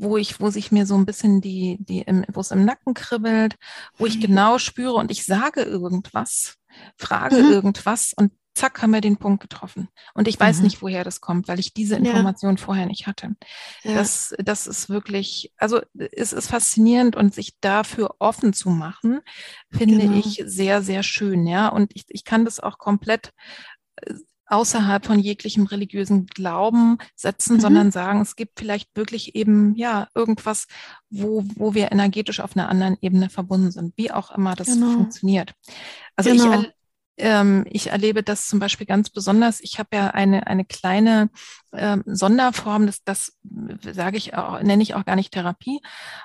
[0.00, 2.94] wo ich, wo sich mir so ein bisschen die, die, im, wo es im Nacken
[2.94, 3.56] kribbelt,
[3.98, 4.22] wo ich mhm.
[4.22, 6.56] genau spüre und ich sage irgendwas,
[6.96, 7.50] frage mhm.
[7.50, 9.88] irgendwas und zack, haben wir den Punkt getroffen.
[10.14, 10.64] Und ich weiß mhm.
[10.64, 12.62] nicht, woher das kommt, weil ich diese Information ja.
[12.62, 13.36] vorher nicht hatte.
[13.82, 13.94] Ja.
[13.94, 19.20] Das, das ist wirklich, also es ist faszinierend und sich dafür offen zu machen,
[19.70, 20.18] finde genau.
[20.18, 21.46] ich sehr, sehr schön.
[21.46, 23.32] Ja, und ich, ich kann das auch komplett
[23.96, 24.14] äh,
[24.50, 27.60] außerhalb von jeglichem religiösen Glauben setzen, mhm.
[27.60, 30.66] sondern sagen, es gibt vielleicht wirklich eben, ja, irgendwas,
[31.08, 34.92] wo, wo wir energetisch auf einer anderen Ebene verbunden sind, wie auch immer das genau.
[34.92, 35.54] funktioniert.
[36.16, 36.60] Also genau.
[36.62, 36.70] ich,
[37.20, 39.60] ähm, ich erlebe das zum Beispiel ganz besonders.
[39.60, 41.30] Ich habe ja eine, eine kleine
[41.72, 43.38] ähm, Sonderform, das, das
[43.92, 45.80] sage ich auch, nenne ich auch gar nicht Therapie,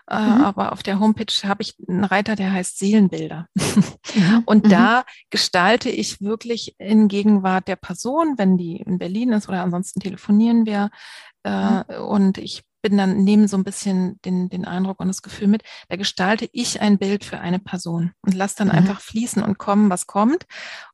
[0.09, 0.43] äh, mhm.
[0.43, 3.47] aber auf der Homepage habe ich einen Reiter, der heißt Seelenbilder.
[3.53, 4.43] Mhm.
[4.45, 4.69] Und mhm.
[4.69, 9.99] da gestalte ich wirklich in Gegenwart der Person, wenn die in Berlin ist oder ansonsten
[9.99, 10.89] telefonieren wir,
[11.45, 15.47] äh, und ich bin dann, nehme so ein bisschen den, den Eindruck und das Gefühl
[15.47, 18.75] mit, da gestalte ich ein Bild für eine Person und lass dann mhm.
[18.75, 20.45] einfach fließen und kommen, was kommt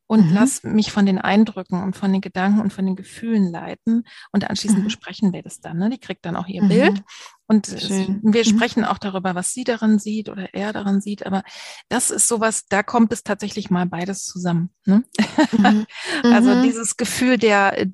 [0.07, 0.33] und mhm.
[0.33, 4.49] lass mich von den Eindrücken und von den Gedanken und von den Gefühlen leiten und
[4.49, 4.85] anschließend mhm.
[4.85, 5.79] besprechen wir das dann.
[5.79, 5.89] Ne?
[5.89, 7.03] Die kriegt dann auch ihr Bild mhm.
[7.47, 8.21] und Schön.
[8.23, 8.49] wir mhm.
[8.49, 11.43] sprechen auch darüber, was sie darin sieht oder er darin sieht, aber
[11.89, 14.69] das ist sowas, da kommt es tatsächlich mal beides zusammen.
[14.85, 15.03] Ne?
[15.57, 15.85] Mhm.
[16.23, 17.85] also dieses Gefühl der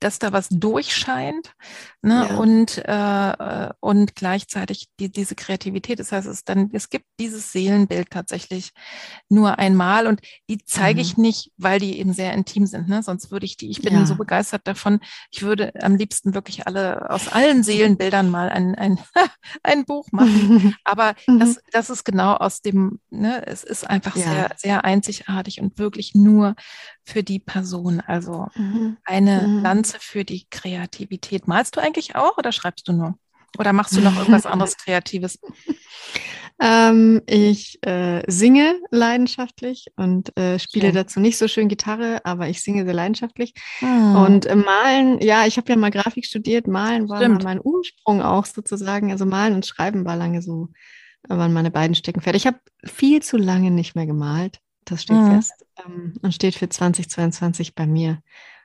[0.00, 1.54] dass da was durchscheint
[2.02, 2.28] ne?
[2.30, 2.36] Ja.
[2.36, 5.98] und, äh, und gleichzeitig die, diese Kreativität.
[5.98, 8.70] Das heißt, es, dann, es gibt dieses Seelenbild tatsächlich
[9.28, 11.04] nur einmal und die zeige mhm.
[11.04, 12.88] ich nicht, weil die eben sehr intim sind.
[12.88, 13.02] Ne?
[13.02, 14.06] Sonst würde ich die, ich bin ja.
[14.06, 18.98] so begeistert davon, ich würde am liebsten wirklich alle aus allen Seelenbildern mal ein, ein,
[19.62, 20.76] ein Buch machen.
[20.84, 21.40] Aber mhm.
[21.40, 24.22] das, das ist genau aus dem, ne, es ist einfach ja.
[24.22, 26.54] sehr, sehr einzigartig und wirklich nur
[27.08, 28.00] für die Person.
[28.06, 28.98] Also mhm.
[29.04, 29.62] eine mhm.
[29.62, 31.48] Lanze für die Kreativität.
[31.48, 33.18] Malst du eigentlich auch oder schreibst du nur?
[33.58, 35.38] Oder machst du noch irgendwas anderes Kreatives?
[36.60, 40.94] Ähm, ich äh, singe leidenschaftlich und äh, spiele schön.
[40.94, 43.54] dazu nicht so schön Gitarre, aber ich singe sehr leidenschaftlich.
[43.78, 44.16] Hm.
[44.16, 48.44] Und äh, malen, ja, ich habe ja mal Grafik studiert, malen war mein Ursprung auch
[48.44, 49.12] sozusagen.
[49.12, 50.68] Also malen und schreiben war lange so
[51.26, 52.36] waren meine beiden Steckenpferde.
[52.36, 54.60] Ich habe viel zu lange nicht mehr gemalt.
[54.88, 55.34] Das steht mhm.
[55.34, 58.22] fest ähm, und steht für 2022 bei mir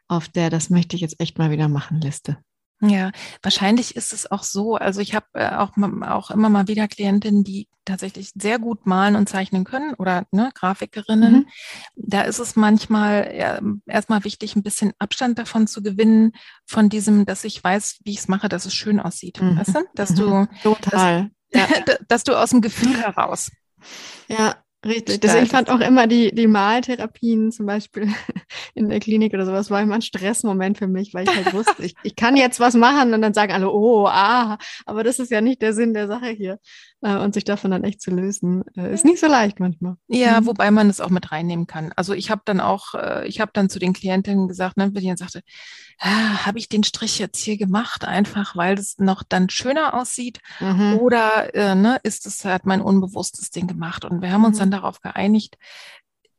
[0.08, 2.38] auf der, das möchte ich jetzt echt mal wieder machen, Liste.
[2.82, 4.76] Ja, wahrscheinlich ist es auch so.
[4.76, 9.16] Also ich habe äh, auch, auch immer mal wieder Klientinnen, die tatsächlich sehr gut malen
[9.16, 11.34] und zeichnen können oder ne, Grafikerinnen.
[11.34, 11.48] Mhm.
[11.96, 16.34] Da ist es manchmal ja, erstmal wichtig, ein bisschen Abstand davon zu gewinnen,
[16.66, 19.42] von diesem, dass ich weiß, wie ich es mache, dass es schön aussieht.
[19.42, 19.58] Mhm.
[19.58, 19.84] Weißt du?
[19.96, 21.32] Dass du total.
[21.52, 21.96] Dass, ja.
[22.08, 23.50] dass du aus dem Gefühl heraus.
[24.28, 24.56] Ja,
[24.86, 25.22] Richtig.
[25.22, 28.08] Deswegen fand auch immer die, die Maltherapien zum Beispiel
[28.76, 31.84] in der Klinik oder sowas war immer ein Stressmoment für mich, weil ich halt wusste,
[31.84, 35.32] ich, ich kann jetzt was machen und dann sagen alle, oh, ah, aber das ist
[35.32, 36.60] ja nicht der Sinn der Sache hier.
[37.04, 39.96] Äh, und sich davon dann echt zu lösen, äh, ist nicht so leicht manchmal.
[40.08, 40.46] Ja, mhm.
[40.46, 41.92] wobei man es auch mit reinnehmen kann.
[41.98, 45.02] Also ich habe dann auch, äh, ich habe dann zu den Klientinnen gesagt, ne, wenn
[45.02, 45.42] die dann sagte,
[46.00, 50.40] ah, habe ich den Strich jetzt hier gemacht, einfach weil es noch dann schöner aussieht
[50.62, 50.98] mhm.
[51.00, 54.62] oder äh, ne, ist es halt mein unbewusstes Ding gemacht und wir haben uns mhm.
[54.62, 55.58] dann darauf geeinigt,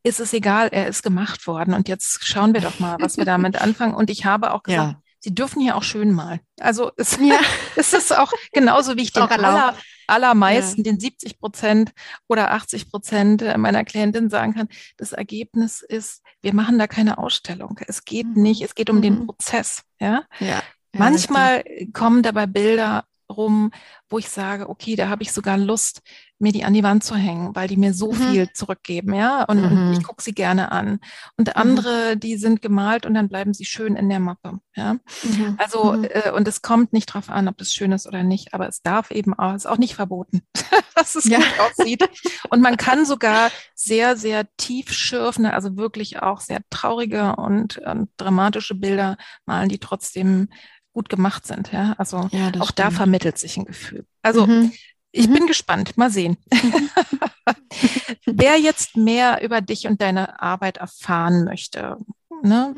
[0.02, 3.24] ist es egal, er ist gemacht worden und jetzt schauen wir doch mal, was wir
[3.24, 3.94] damit anfangen.
[3.94, 5.00] Und ich habe auch gesagt, ja.
[5.24, 6.40] Sie dürfen hier auch schön malen.
[6.60, 7.40] Also es, ja.
[7.76, 9.74] es ist auch genauso wie ich den aller,
[10.06, 10.92] allermeisten, ja.
[10.92, 11.92] den 70 Prozent
[12.28, 14.68] oder 80 Prozent meiner Klientinnen sagen kann,
[14.98, 17.80] das Ergebnis ist, wir machen da keine Ausstellung.
[17.86, 18.42] Es geht mhm.
[18.42, 19.02] nicht, es geht um mhm.
[19.02, 19.84] den Prozess.
[19.98, 20.24] Ja.
[20.40, 20.62] ja.
[20.92, 21.94] Manchmal richtig.
[21.94, 23.72] kommen dabei Bilder rum,
[24.10, 26.02] wo ich sage, okay, da habe ich sogar Lust,
[26.44, 28.16] mir die an die Wand zu hängen, weil die mir so mhm.
[28.16, 29.42] viel zurückgeben, ja.
[29.44, 29.88] Und, mhm.
[29.88, 31.00] und ich gucke sie gerne an.
[31.37, 31.52] Und mhm.
[31.57, 34.94] andere, die sind gemalt und dann bleiben sie schön in der Mappe, ja.
[35.22, 35.57] Mhm.
[35.59, 36.04] Also, mhm.
[36.04, 38.83] äh, und es kommt nicht drauf an, ob das schön ist oder nicht, aber es
[38.83, 40.42] darf eben auch, ist auch nicht verboten,
[40.94, 41.38] dass es ja.
[41.38, 42.09] gut aussieht.
[42.50, 47.96] Und man kann sogar sehr, sehr tief schürfende, also wirklich auch sehr traurige und äh,
[48.16, 50.48] dramatische Bilder malen, die trotzdem
[50.94, 51.72] gut gemacht sind.
[51.72, 52.78] Ja, also ja, auch stimmt.
[52.78, 54.07] da vermittelt sich ein Gefühl.
[54.22, 54.72] Also mhm.
[55.14, 55.35] Ich mhm.
[55.35, 55.96] bin gespannt.
[55.96, 56.37] Mal sehen.
[58.27, 61.98] Wer jetzt mehr über dich und deine Arbeit erfahren möchte,
[62.42, 62.74] ne,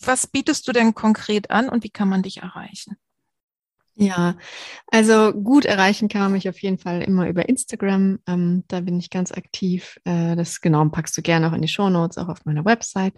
[0.00, 2.96] was bietest du denn konkret an und wie kann man dich erreichen?
[4.00, 4.36] Ja,
[4.86, 8.20] also gut erreichen kann man mich auf jeden Fall immer über Instagram.
[8.28, 9.98] Ähm, da bin ich ganz aktiv.
[10.04, 13.14] Äh, das genau packst du gerne auch in die Show Notes, auch auf meiner Website.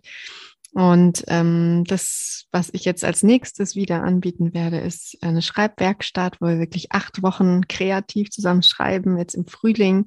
[0.73, 6.47] Und ähm, das, was ich jetzt als nächstes wieder anbieten werde, ist eine Schreibwerkstatt, wo
[6.47, 10.07] wir wirklich acht Wochen kreativ zusammen schreiben, jetzt im Frühling.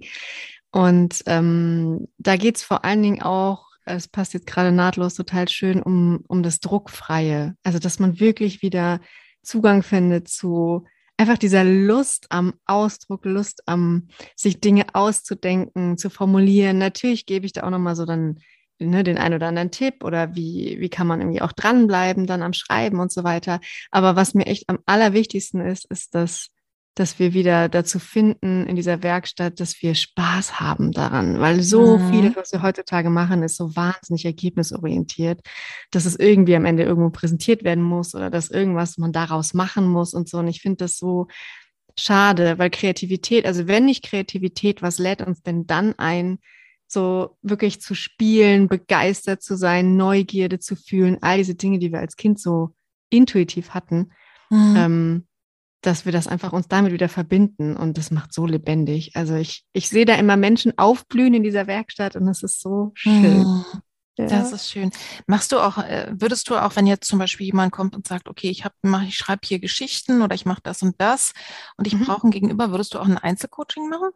[0.72, 5.84] Und ähm, da geht's vor allen Dingen auch, es passt jetzt gerade nahtlos total schön,
[5.84, 7.56] um, um das Druckfreie.
[7.64, 9.02] Also, dass man wirklich wieder
[9.42, 10.86] Zugang findet zu
[11.18, 16.78] einfach dieser Lust am Ausdruck, Lust am sich Dinge auszudenken, zu formulieren.
[16.78, 18.40] Natürlich gebe ich da auch nochmal so dann
[18.90, 22.44] ne, den einen oder anderen Tipp oder wie, wie kann man irgendwie auch dranbleiben dann
[22.44, 23.60] am Schreiben und so weiter.
[23.92, 26.50] Aber was mir echt am allerwichtigsten ist, ist, dass,
[26.96, 31.98] dass wir wieder dazu finden in dieser Werkstatt, dass wir Spaß haben daran, weil so
[31.98, 32.12] mhm.
[32.12, 35.42] vieles, was wir heutzutage machen, ist so wahnsinnig ergebnisorientiert,
[35.92, 39.88] dass es irgendwie am Ende irgendwo präsentiert werden muss oder dass irgendwas man daraus machen
[39.88, 40.40] muss und so.
[40.40, 41.28] Und ich finde das so
[41.98, 46.40] schade, weil Kreativität, also wenn nicht Kreativität, was lädt uns denn dann ein,
[46.94, 52.00] so wirklich zu spielen, begeistert zu sein, Neugierde zu fühlen, all diese Dinge, die wir
[52.00, 52.76] als Kind so
[53.10, 54.12] intuitiv hatten,
[54.50, 54.76] mhm.
[54.78, 55.28] ähm,
[55.82, 59.16] dass wir das einfach uns damit wieder verbinden und das macht so lebendig.
[59.16, 62.92] Also ich, ich sehe da immer Menschen aufblühen in dieser Werkstatt und das ist so
[62.96, 63.40] schön.
[63.40, 63.66] Mhm.
[64.18, 64.28] Ja.
[64.28, 64.92] Das ist schön.
[65.26, 68.30] Machst du auch, äh, würdest du auch, wenn jetzt zum Beispiel jemand kommt und sagt,
[68.30, 68.76] okay, ich habe,
[69.08, 71.34] ich schreibe hier Geschichten oder ich mache das und das
[71.78, 72.06] und ich mhm.
[72.06, 74.10] brauche ein Gegenüber, würdest du auch ein Einzelcoaching machen?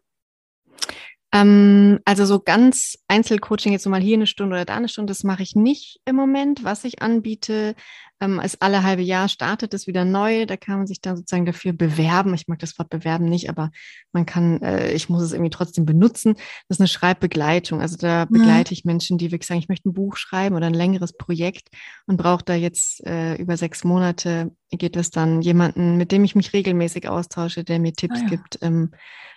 [1.32, 5.10] Ähm, also so ganz Einzelcoaching, jetzt so mal hier eine Stunde oder da eine Stunde,
[5.10, 6.64] das mache ich nicht im Moment.
[6.64, 7.74] Was ich anbiete,
[8.20, 10.46] ähm, ist alle halbe Jahr startet es wieder neu.
[10.46, 12.34] Da kann man sich dann sozusagen dafür bewerben.
[12.34, 13.70] Ich mag das Wort bewerben nicht, aber
[14.12, 16.34] man kann, äh, ich muss es irgendwie trotzdem benutzen.
[16.68, 17.80] Das ist eine Schreibbegleitung.
[17.80, 18.34] Also da mhm.
[18.34, 21.68] begleite ich Menschen, die wirklich sagen, ich möchte ein Buch schreiben oder ein längeres Projekt
[22.06, 26.34] und brauche da jetzt äh, über sechs Monate geht es dann jemanden, mit dem ich
[26.34, 28.28] mich regelmäßig austausche, der mir Tipps ah, ja.
[28.28, 28.58] gibt.
[28.60, 28.90] Ähm,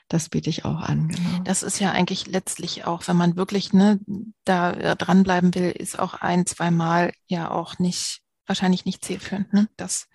[0.09, 1.07] das biete ich auch an.
[1.07, 1.43] Genau.
[1.45, 3.99] Das ist ja eigentlich letztlich auch, wenn man wirklich ne,
[4.43, 9.53] da äh, dranbleiben will, ist auch ein, zweimal ja auch nicht wahrscheinlich nicht zielführend.
[9.53, 9.67] Ne?
[9.77, 10.07] Das,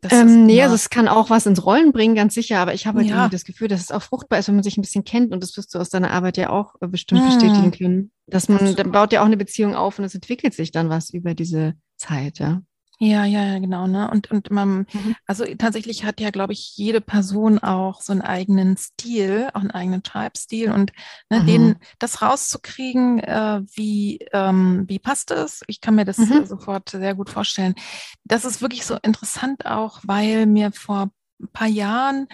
[0.00, 2.86] das ähm, nee, also es kann auch was ins Rollen bringen, ganz sicher, aber ich
[2.86, 3.28] habe halt ja.
[3.28, 5.56] das Gefühl, dass es auch fruchtbar ist, wenn man sich ein bisschen kennt und das
[5.56, 7.26] wirst du aus deiner Arbeit ja auch äh, bestimmt mhm.
[7.26, 8.12] bestätigen können.
[8.26, 11.10] Dass man, dann baut ja auch eine Beziehung auf und es entwickelt sich dann was
[11.10, 12.62] über diese Zeit, ja.
[13.04, 14.08] Ja, ja, genau, ne?
[14.08, 15.16] Und, und man, mhm.
[15.26, 19.72] also tatsächlich hat ja, glaube ich, jede Person auch so einen eigenen Stil, auch einen
[19.72, 20.92] eigenen Schreibstil und
[21.28, 21.46] ne, mhm.
[21.46, 25.64] den, das rauszukriegen, äh, wie, ähm, wie passt es?
[25.66, 26.46] Ich kann mir das mhm.
[26.46, 27.74] sofort sehr gut vorstellen.
[28.22, 31.10] Das ist wirklich so interessant auch, weil mir vor
[31.40, 32.28] ein paar Jahren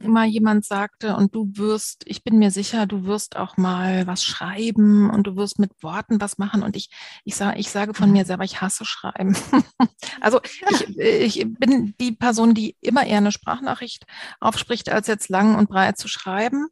[0.00, 4.24] mal jemand sagte, und du wirst, ich bin mir sicher, du wirst auch mal was
[4.24, 6.62] schreiben und du wirst mit Worten was machen.
[6.62, 6.90] Und ich,
[7.24, 9.36] ich sage, ich sage von mir selber, ich hasse Schreiben.
[10.20, 14.04] also ich, ich bin die Person, die immer eher eine Sprachnachricht
[14.40, 16.68] aufspricht, als jetzt lang und breit zu schreiben.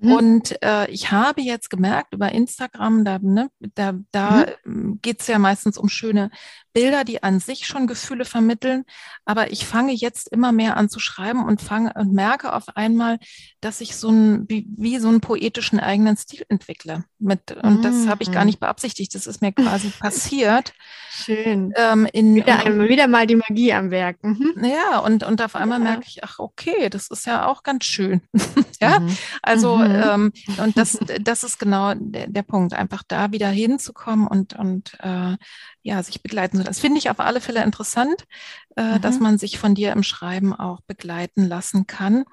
[0.00, 0.12] Mhm.
[0.12, 5.00] Und äh, ich habe jetzt gemerkt über Instagram, da, ne, da, da mhm.
[5.02, 6.30] geht es ja meistens um schöne
[6.72, 8.84] Bilder, die an sich schon Gefühle vermitteln.
[9.24, 13.18] Aber ich fange jetzt immer mehr an zu schreiben und fange und merke auf einmal,
[13.60, 17.04] dass ich so ein, wie, wie so einen poetischen eigenen Stil entwickle.
[17.18, 17.82] Mit, und mm.
[17.82, 18.46] das habe ich gar mhm.
[18.46, 19.14] nicht beabsichtigt.
[19.14, 20.72] Das ist mir quasi passiert.
[21.10, 21.72] Schön.
[21.76, 24.22] Ähm, in, wieder, einmal, wieder mal die Magie am Werk.
[24.22, 24.54] Mhm.
[24.62, 25.84] Ja, und, und auf einmal ja.
[25.84, 28.20] merke ich, ach, okay, das ist ja auch ganz schön.
[28.80, 29.16] ja, mhm.
[29.42, 30.02] also, mhm.
[30.04, 30.32] ähm,
[30.62, 35.36] und das, das ist genau der, der Punkt, einfach da wieder hinzukommen und, und äh,
[35.82, 36.68] ja, sich begleiten zu lassen.
[36.68, 38.24] Das finde ich auf alle Fälle interessant,
[38.76, 39.22] äh, dass mhm.
[39.22, 42.24] man sich von dir im Schreiben auch begleiten lassen kann.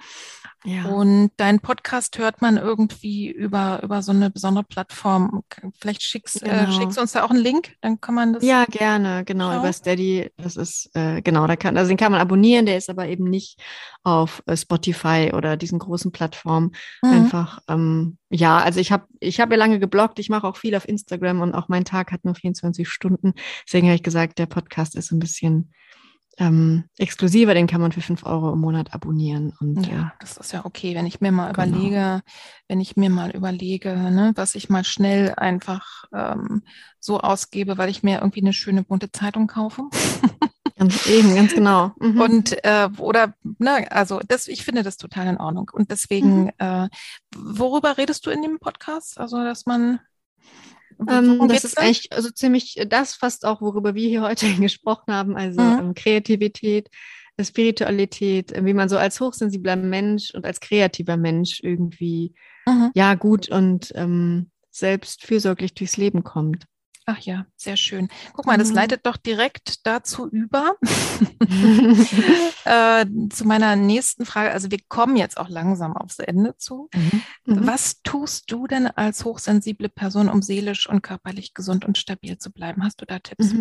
[0.65, 0.85] Ja.
[0.85, 5.43] Und dein Podcast hört man irgendwie über, über so eine besondere Plattform.
[5.79, 6.63] Vielleicht schickst, äh, genau.
[6.63, 8.43] äh, schickst du uns da auch einen Link, dann kann man das.
[8.43, 9.59] Ja, gerne, genau, schauen.
[9.59, 10.31] über Steady.
[10.37, 13.25] Das ist, äh, genau, da kann, also den kann man abonnieren, der ist aber eben
[13.25, 13.61] nicht
[14.03, 16.71] auf äh, Spotify oder diesen großen Plattformen.
[17.01, 17.09] Mhm.
[17.09, 20.75] Einfach, ähm, ja, also ich habe ich hab ja lange gebloggt, ich mache auch viel
[20.75, 23.33] auf Instagram und auch mein Tag hat nur 24 Stunden.
[23.65, 25.73] Deswegen habe ich gesagt, der Podcast ist ein bisschen
[26.37, 29.53] ähm, exklusiver, den kann man für fünf Euro im Monat abonnieren.
[29.59, 31.77] Und, ja, äh, das ist ja okay, wenn ich mir mal genau.
[31.77, 32.21] überlege,
[32.67, 36.63] wenn ich mir mal überlege, ne, was ich mal schnell einfach ähm,
[36.99, 39.83] so ausgebe, weil ich mir irgendwie eine schöne bunte Zeitung kaufe.
[40.75, 41.91] Ganz eben, ganz genau.
[41.99, 42.19] Mhm.
[42.19, 45.69] Und äh, oder, ne, also das, ich finde das total in Ordnung.
[45.71, 46.51] Und deswegen, mhm.
[46.57, 46.89] äh,
[47.35, 49.19] worüber redest du in dem Podcast?
[49.19, 49.99] Also, dass man
[51.09, 55.35] ähm, das ist eigentlich also ziemlich das fast auch, worüber wir hier heute gesprochen haben,
[55.35, 55.79] also mhm.
[55.79, 56.89] ähm, Kreativität,
[57.39, 62.33] Spiritualität, äh, wie man so als hochsensibler Mensch und als kreativer Mensch irgendwie
[62.65, 62.91] mhm.
[62.93, 66.65] ja gut und ähm, selbst fürsorglich durchs Leben kommt.
[67.05, 68.07] Ach ja, sehr schön.
[68.33, 68.75] Guck mal, das mhm.
[68.75, 70.75] leitet doch direkt dazu über,
[72.65, 74.51] äh, zu meiner nächsten Frage.
[74.51, 76.89] Also wir kommen jetzt auch langsam aufs Ende zu.
[76.93, 77.21] Mhm.
[77.45, 77.67] Mhm.
[77.67, 82.51] Was tust du denn als hochsensible Person, um seelisch und körperlich gesund und stabil zu
[82.51, 82.83] bleiben?
[82.83, 83.53] Hast du da Tipps?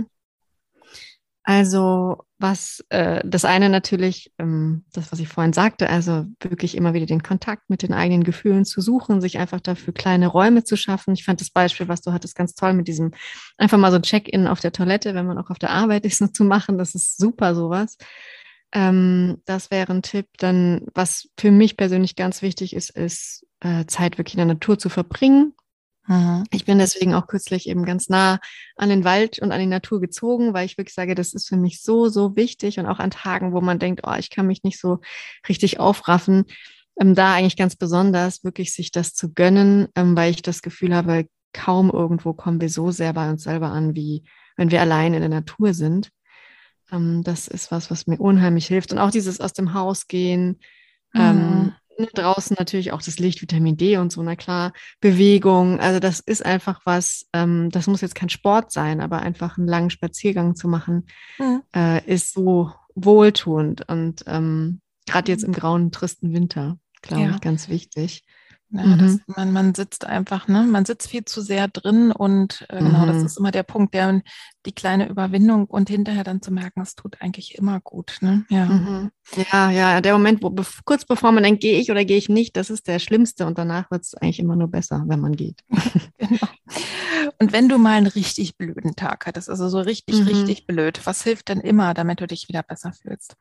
[1.45, 6.95] Also was äh, das eine natürlich, ähm, das, was ich vorhin sagte, also wirklich immer
[6.95, 10.77] wieder den Kontakt mit den eigenen Gefühlen zu suchen, sich einfach dafür kleine Räume zu
[10.77, 11.15] schaffen.
[11.15, 13.13] Ich fand das Beispiel, was du hattest, ganz toll mit diesem
[13.59, 16.45] einfach mal so Check-in auf der Toilette, wenn man auch auf der Arbeit ist, zu
[16.45, 16.79] machen.
[16.79, 17.97] Das ist super sowas.
[18.73, 20.27] Ähm, das wäre ein Tipp.
[20.39, 24.79] Dann, was für mich persönlich ganz wichtig ist, ist äh, Zeit wirklich in der Natur
[24.79, 25.55] zu verbringen.
[26.07, 26.45] Mhm.
[26.51, 28.41] Ich bin deswegen auch kürzlich eben ganz nah
[28.77, 31.57] an den Wald und an die Natur gezogen, weil ich wirklich sage, das ist für
[31.57, 34.65] mich so, so wichtig und auch an Tagen, wo man denkt, oh, ich kann mich
[34.65, 35.01] nicht so
[35.49, 36.45] richtig aufraffen,
[37.01, 40.95] ähm, da eigentlich ganz besonders wirklich sich das zu gönnen, ähm, weil ich das Gefühl
[40.95, 44.25] habe, kaum irgendwo kommen wir so sehr bei uns selber an, wie
[44.57, 46.11] wenn wir allein in der Natur sind.
[46.91, 48.93] Ähm, das ist was, was mir unheimlich hilft.
[48.93, 50.61] Und auch dieses aus dem Haus gehen,
[51.13, 51.75] mhm.
[52.03, 55.79] Ne, draußen natürlich auch das Licht, Vitamin D und so, na klar, Bewegung.
[55.79, 59.69] Also das ist einfach was, ähm, das muss jetzt kein Sport sein, aber einfach einen
[59.69, 61.07] langen Spaziergang zu machen,
[61.39, 61.63] mhm.
[61.75, 67.31] äh, ist so wohltuend und ähm, gerade jetzt im grauen, tristen Winter, glaube ja.
[67.31, 68.25] ich, ganz wichtig.
[68.75, 68.99] Ja, mhm.
[68.99, 70.63] das, man, man sitzt einfach, ne?
[70.63, 73.27] Man sitzt viel zu sehr drin und äh, genau, das mhm.
[73.27, 74.23] ist immer der Punkt, der
[74.65, 78.17] die kleine Überwindung und hinterher dann zu merken, es tut eigentlich immer gut.
[78.23, 78.47] Ne?
[78.49, 78.65] Ja.
[78.65, 79.11] Mhm.
[79.53, 80.55] ja, ja, der Moment, wo
[80.87, 83.59] kurz bevor man denkt, gehe ich oder gehe ich nicht, das ist der Schlimmste und
[83.59, 85.61] danach wird es eigentlich immer nur besser, wenn man geht.
[86.19, 86.49] genau.
[87.39, 90.29] Und wenn du mal einen richtig blöden Tag hattest, also so richtig, mhm.
[90.29, 93.37] richtig blöd, was hilft denn immer, damit du dich wieder besser fühlst?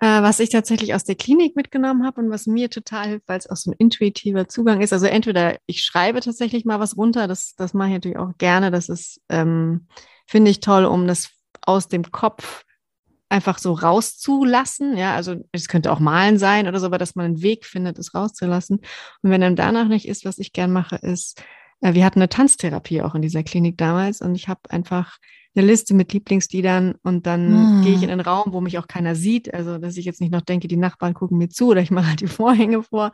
[0.00, 3.38] Äh, was ich tatsächlich aus der Klinik mitgenommen habe und was mir total hilft, weil
[3.38, 4.92] es auch so ein intuitiver Zugang ist.
[4.92, 8.70] Also entweder ich schreibe tatsächlich mal was runter, das, das mache ich natürlich auch gerne.
[8.70, 9.88] Das ist, ähm,
[10.26, 11.30] finde ich toll, um das
[11.62, 12.64] aus dem Kopf
[13.28, 14.96] einfach so rauszulassen.
[14.96, 17.98] Ja, also es könnte auch malen sein oder so, aber dass man einen Weg findet,
[17.98, 18.78] es rauszulassen.
[19.22, 21.42] Und wenn dann danach nicht ist, was ich gern mache, ist,
[21.80, 25.18] äh, wir hatten eine Tanztherapie auch in dieser Klinik damals und ich habe einfach
[25.58, 27.82] eine Liste mit Lieblingsliedern und dann mm.
[27.82, 29.52] gehe ich in einen Raum, wo mich auch keiner sieht.
[29.52, 32.08] Also, dass ich jetzt nicht noch denke, die Nachbarn gucken mir zu oder ich mache
[32.08, 33.12] halt die Vorhänge vor.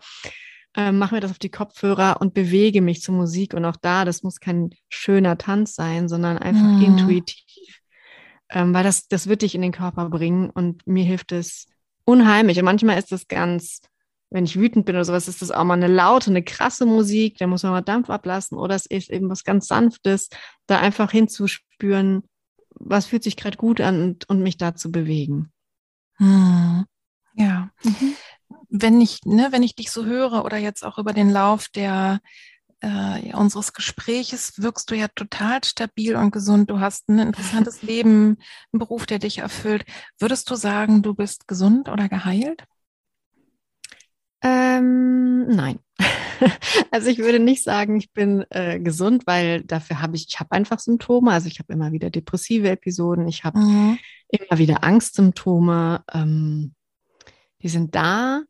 [0.77, 3.55] Äh, mache mir das auf die Kopfhörer und bewege mich zur Musik.
[3.55, 6.83] Und auch da, das muss kein schöner Tanz sein, sondern einfach mm.
[6.83, 7.81] intuitiv.
[8.51, 11.67] Ähm, weil das, das wird dich in den Körper bringen und mir hilft es
[12.05, 12.59] unheimlich.
[12.59, 13.81] Und manchmal ist das ganz,
[14.31, 17.39] wenn ich wütend bin oder sowas, ist das auch mal eine laute, eine krasse Musik,
[17.39, 20.29] da muss man mal Dampf ablassen oder es ist eben was ganz Sanftes,
[20.67, 22.25] da einfach hinzuspüren,
[22.75, 25.51] was fühlt sich gerade gut an und, und mich da zu bewegen.
[26.16, 26.85] Hm.
[27.37, 27.70] Ja.
[27.83, 28.14] Mhm.
[28.68, 32.20] wenn ich, ne, wenn ich dich so höre oder jetzt auch über den Lauf der
[32.81, 36.70] äh, unseres Gespräches wirkst du ja total stabil und gesund.
[36.70, 38.37] Du hast ein interessantes Leben,
[38.72, 39.85] einen Beruf, der dich erfüllt.
[40.18, 42.64] Würdest du sagen, du bist gesund oder geheilt?
[44.43, 45.79] Ähm, nein.
[46.91, 50.53] also ich würde nicht sagen, ich bin äh, gesund, weil dafür habe ich, ich habe
[50.53, 51.32] einfach Symptome.
[51.32, 53.99] Also ich habe immer wieder depressive Episoden, ich habe mhm.
[54.28, 56.05] immer wieder Angstsymptome.
[56.12, 56.74] Ähm,
[57.62, 58.43] die sind da.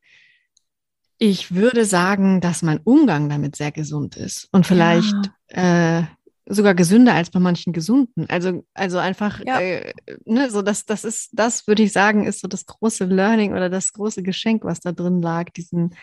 [1.18, 5.14] Ich würde sagen, dass mein Umgang damit sehr gesund ist und vielleicht
[5.50, 6.00] ja.
[6.00, 6.04] äh,
[6.46, 8.28] sogar gesünder als bei manchen Gesunden.
[8.28, 9.60] Also, also einfach, ja.
[9.60, 13.52] äh, ne, so das, das ist, das würde ich sagen, ist so das große Learning
[13.52, 15.94] oder das große Geschenk, was da drin lag, diesen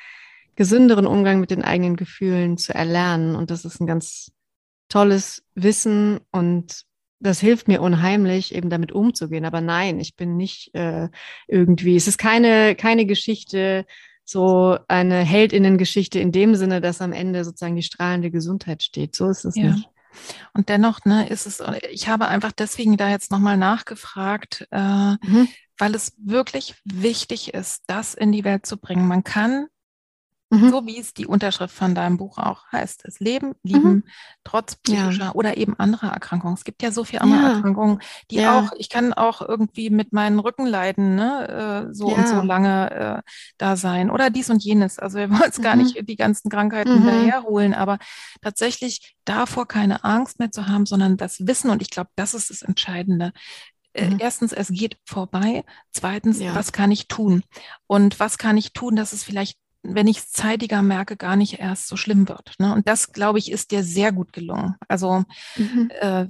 [0.62, 3.36] gesünderen Umgang mit den eigenen Gefühlen zu erlernen.
[3.36, 4.32] Und das ist ein ganz
[4.89, 6.84] tolles Wissen und
[7.20, 9.45] das hilft mir unheimlich, eben damit umzugehen.
[9.45, 11.09] Aber nein, ich bin nicht äh,
[11.47, 13.88] irgendwie, es ist keine, keine Geschichte,
[14.24, 19.16] so eine Heldinnengeschichte in dem Sinne, dass am Ende sozusagen die strahlende Gesundheit steht.
[19.16, 19.72] So ist es ja.
[19.72, 19.89] nicht.
[20.53, 25.47] Und dennoch, ne, ist es, ich habe einfach deswegen da jetzt nochmal nachgefragt, äh, mhm.
[25.80, 29.07] weil es wirklich wichtig ist, das in die Welt zu bringen.
[29.07, 29.66] Man kann
[30.52, 30.70] Mhm.
[30.70, 33.06] So wie es die Unterschrift von deinem Buch auch heißt.
[33.06, 34.04] Es Leben, Lieben, mhm.
[34.43, 35.32] trotz psychischer ja.
[35.32, 36.56] oder eben anderer Erkrankungen.
[36.56, 37.54] Es gibt ja so viele andere ja.
[37.54, 37.99] Erkrankungen,
[38.30, 38.60] die ja.
[38.60, 43.22] auch, ich kann auch irgendwie mit meinen Rückenleiden ne, äh, so und so lange äh,
[43.58, 44.99] da sein oder dies und jenes.
[44.99, 45.64] Also wir wollen es mhm.
[45.64, 47.06] gar nicht die ganzen Krankheiten mhm.
[47.06, 47.97] daherholen, aber
[48.41, 52.49] tatsächlich davor keine Angst mehr zu haben, sondern das Wissen und ich glaube, das ist
[52.49, 53.32] das Entscheidende.
[53.93, 54.18] Äh, mhm.
[54.20, 55.64] Erstens, es geht vorbei.
[55.91, 56.56] Zweitens, ja.
[56.56, 57.43] was kann ich tun?
[57.88, 61.59] Und was kann ich tun, dass es vielleicht wenn ich es zeitiger merke, gar nicht
[61.59, 62.53] erst so schlimm wird.
[62.59, 62.73] Ne?
[62.73, 64.75] Und das, glaube ich, ist dir sehr gut gelungen.
[64.88, 65.23] Also
[65.57, 65.91] mhm.
[65.99, 66.27] äh,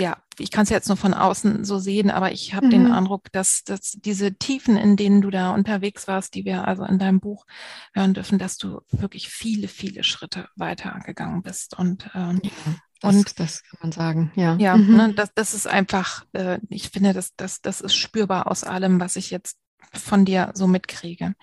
[0.00, 2.70] ja, ich kann es jetzt nur von außen so sehen, aber ich habe mhm.
[2.70, 6.84] den Eindruck, dass, dass diese Tiefen, in denen du da unterwegs warst, die wir also
[6.84, 7.46] in deinem Buch
[7.92, 11.78] hören dürfen, dass du wirklich viele, viele Schritte weitergegangen bist.
[11.78, 12.50] Und, ähm, ja,
[13.00, 14.56] das, und das kann man sagen, ja.
[14.56, 14.96] Ja, mhm.
[14.96, 18.98] ne, das, das ist einfach, äh, ich finde, das, das, das ist spürbar aus allem,
[18.98, 19.58] was ich jetzt
[19.92, 21.34] von dir so mitkriege.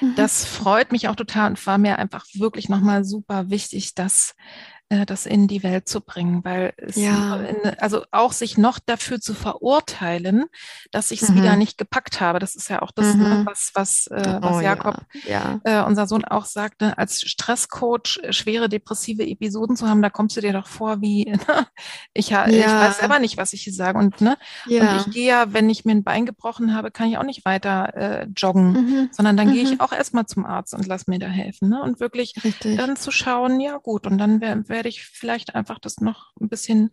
[0.00, 0.14] Mhm.
[0.16, 4.73] Das freut mich auch total und war mir einfach wirklich nochmal super wichtig, dass äh,
[5.06, 7.40] das in die Welt zu bringen, weil es, ja.
[7.78, 10.46] also auch sich noch dafür zu verurteilen,
[10.90, 11.36] dass ich es mhm.
[11.36, 12.38] wieder nicht gepackt habe.
[12.38, 13.22] Das ist ja auch das, ne, mhm.
[13.22, 15.60] ne, was, was, äh, was oh, Jakob, ja.
[15.64, 15.82] Ja.
[15.82, 20.36] Äh, unser Sohn, auch sagte, als Stresscoach äh, schwere depressive Episoden zu haben, da kommst
[20.36, 21.66] du dir doch vor wie, ne?
[22.12, 23.98] ich, ich weiß selber nicht, was ich hier sage.
[23.98, 24.36] Und, ne?
[24.66, 27.44] und ich gehe ja, wenn ich mir ein Bein gebrochen habe, kann ich auch nicht
[27.44, 29.08] weiter äh, joggen, mhm.
[29.12, 29.80] sondern dann gehe ich mhm.
[29.80, 31.68] auch erstmal zum Arzt und lass mir da helfen.
[31.68, 31.82] Ne?
[31.82, 32.76] Und wirklich Richtig.
[32.76, 36.48] dann zu schauen, ja gut, und dann wäre werde ich vielleicht einfach das noch ein
[36.48, 36.90] bisschen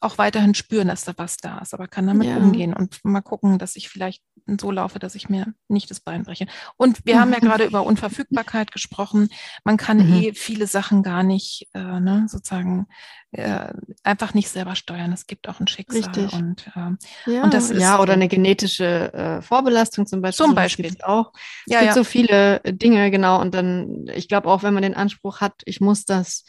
[0.00, 2.36] auch weiterhin spüren, dass da was da ist, aber kann damit ja.
[2.38, 4.22] umgehen und mal gucken, dass ich vielleicht
[4.58, 6.46] so laufe, dass ich mir nicht das Bein breche.
[6.78, 7.20] Und wir mhm.
[7.20, 9.28] haben ja gerade über Unverfügbarkeit gesprochen.
[9.62, 10.14] Man kann mhm.
[10.14, 12.86] eh viele Sachen gar nicht äh, ne, sozusagen
[13.32, 15.12] äh, einfach nicht selber steuern.
[15.12, 16.00] Es gibt auch ein Schicksal.
[16.00, 16.32] Richtig.
[16.32, 17.42] Und, äh, ja.
[17.44, 20.46] und das ist, ja, oder eine genetische äh, Vorbelastung zum Beispiel.
[20.46, 20.96] Zum Beispiel.
[21.02, 21.32] Auch.
[21.66, 21.94] Es ja, gibt ja.
[21.94, 23.40] so viele Dinge, genau.
[23.40, 26.44] Und dann, ich glaube auch, wenn man den Anspruch hat, ich muss das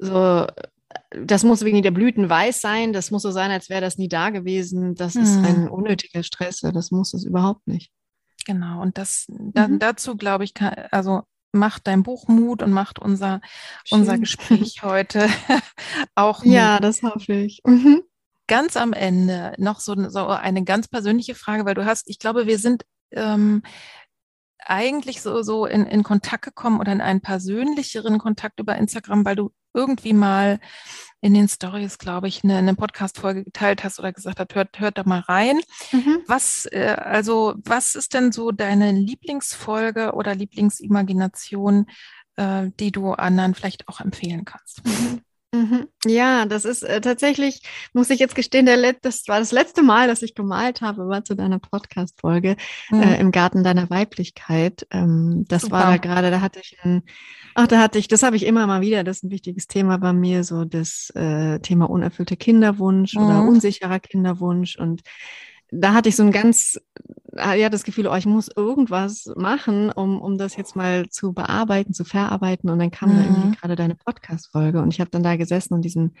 [0.00, 0.46] so,
[1.10, 4.08] das muss wegen der Blüten weiß sein, das muss so sein, als wäre das nie
[4.08, 4.94] da gewesen.
[4.94, 5.22] Das hm.
[5.22, 7.90] ist ein unnötiger Stress, das muss es überhaupt nicht.
[8.46, 9.78] Genau, und das mhm.
[9.78, 11.22] dazu glaube ich, kann, also
[11.52, 13.40] macht dein Buch Mut und macht unser,
[13.90, 15.28] unser Gespräch heute
[16.14, 16.54] auch Mut.
[16.54, 17.60] Ja, das hoffe ich.
[17.64, 18.02] Mhm.
[18.46, 22.46] Ganz am Ende noch so, so, eine ganz persönliche Frage, weil du hast, ich glaube,
[22.46, 23.62] wir sind ähm,
[24.58, 29.36] eigentlich so, so in, in Kontakt gekommen oder in einen persönlicheren Kontakt über Instagram, weil
[29.36, 30.58] du irgendwie mal
[31.20, 34.98] in den Stories, glaube ich, eine, eine Podcast-Folge geteilt hast oder gesagt hast, hört, hört
[34.98, 35.60] da mal rein.
[35.92, 36.22] Mhm.
[36.26, 41.86] Was, äh, also, was ist denn so deine Lieblingsfolge oder Lieblingsimagination,
[42.36, 44.84] äh, die du anderen vielleicht auch empfehlen kannst?
[44.86, 45.20] Mhm.
[45.52, 45.88] Mhm.
[46.06, 50.06] Ja, das ist äh, tatsächlich, muss ich jetzt gestehen, der das war das letzte Mal,
[50.06, 52.56] dass ich gemalt habe, war zu deiner Podcast-Folge
[52.90, 53.02] mhm.
[53.02, 54.86] äh, im Garten deiner Weiblichkeit.
[54.92, 55.74] Ähm, das Super.
[55.74, 57.02] war da gerade, da hatte ich ein,
[57.56, 59.98] ach, da hatte ich, das habe ich immer mal wieder, das ist ein wichtiges Thema
[59.98, 63.22] bei mir, so das äh, Thema unerfüllter Kinderwunsch mhm.
[63.22, 65.02] oder unsicherer Kinderwunsch und
[65.72, 66.80] da hatte ich so ein ganz,
[67.36, 71.92] ja, das Gefühl, oh, ich muss irgendwas machen, um, um das jetzt mal zu bearbeiten,
[71.94, 72.70] zu verarbeiten.
[72.70, 73.16] Und dann kam mhm.
[73.16, 73.52] da irgendwie mhm.
[73.52, 76.14] gerade deine Podcast-Folge und ich habe dann da gesessen und diesen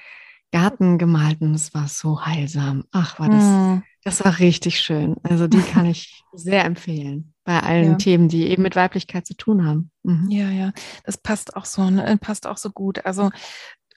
[0.52, 2.84] Garten gemalt und es war so heilsam.
[2.90, 3.82] Ach, war das, mhm.
[4.02, 5.16] das war richtig schön.
[5.22, 7.94] Also die kann ich sehr empfehlen bei allen ja.
[7.96, 9.90] Themen, die eben mit Weiblichkeit zu tun haben.
[10.02, 10.28] Mhm.
[10.30, 10.72] Ja, ja,
[11.04, 12.18] das passt auch so, ne?
[12.20, 13.04] passt auch so gut.
[13.04, 13.30] Also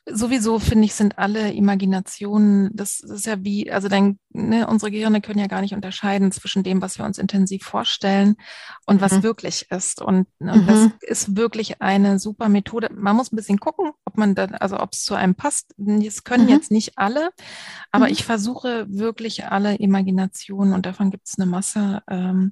[0.05, 5.21] sowieso finde ich, sind alle Imaginationen, das ist ja wie, also dein, ne, unsere Gehirne
[5.21, 8.35] können ja gar nicht unterscheiden zwischen dem, was wir uns intensiv vorstellen
[8.85, 9.23] und was mhm.
[9.23, 10.01] wirklich ist.
[10.01, 10.67] Und, und mhm.
[10.67, 12.89] das ist wirklich eine super Methode.
[12.93, 15.73] Man muss ein bisschen gucken, ob man dann, also ob es zu einem passt.
[15.77, 16.51] Das können mhm.
[16.51, 17.29] jetzt nicht alle,
[17.91, 18.11] aber mhm.
[18.11, 22.01] ich versuche wirklich alle Imaginationen und davon gibt es eine Masse.
[22.09, 22.51] Ähm,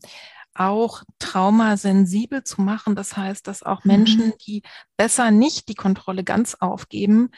[0.53, 2.95] auch traumasensibel zu machen.
[2.95, 4.33] Das heißt, dass auch Menschen, mhm.
[4.45, 4.63] die
[4.97, 7.29] besser nicht die Kontrolle ganz aufgeben,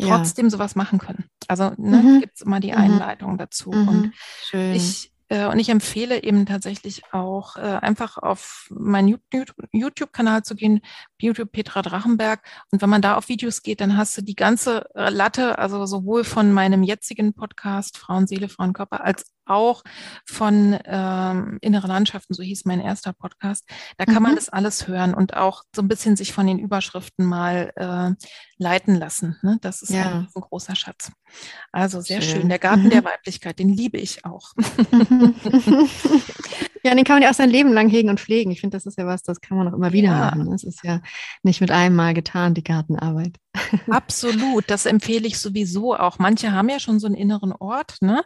[0.00, 0.50] trotzdem ja.
[0.50, 1.24] sowas machen können.
[1.48, 2.20] Also ne, mhm.
[2.20, 2.78] gibt es immer die mhm.
[2.78, 3.70] Einleitung dazu.
[3.70, 3.88] Mhm.
[3.88, 4.12] Und
[4.44, 4.74] Schön.
[4.74, 9.18] ich äh, und ich empfehle eben tatsächlich auch äh, einfach auf meinen
[9.72, 10.80] YouTube-Kanal zu gehen,
[11.20, 12.40] YouTube Petra Drachenberg.
[12.70, 16.24] Und wenn man da auf Videos geht, dann hast du die ganze Latte, also sowohl
[16.24, 19.82] von meinem jetzigen Podcast Frauen, Seele, Frauen, Körper, als auch
[20.24, 23.64] von ähm, Innere Landschaften, so hieß mein erster Podcast.
[23.96, 24.22] Da kann mhm.
[24.22, 28.10] man das alles hören und auch so ein bisschen sich von den Überschriften mal äh,
[28.58, 29.36] leiten lassen.
[29.42, 29.58] Ne?
[29.60, 30.26] Das ist ja.
[30.26, 31.12] ein, großer Schatz.
[31.72, 32.40] Also sehr schön.
[32.40, 32.48] schön.
[32.48, 32.90] Der Garten mhm.
[32.90, 34.52] der Weiblichkeit, den liebe ich auch.
[36.82, 38.50] ja, den kann man ja auch sein Leben lang hegen und pflegen.
[38.50, 40.18] Ich finde, das ist ja was, das kann man auch immer wieder ja.
[40.18, 40.50] machen.
[40.50, 41.00] Das ist ja
[41.42, 43.36] nicht mit einem Mal getan, die Gartenarbeit.
[43.90, 46.18] Absolut, das empfehle ich sowieso auch.
[46.18, 48.24] Manche haben ja schon so einen inneren Ort, ne?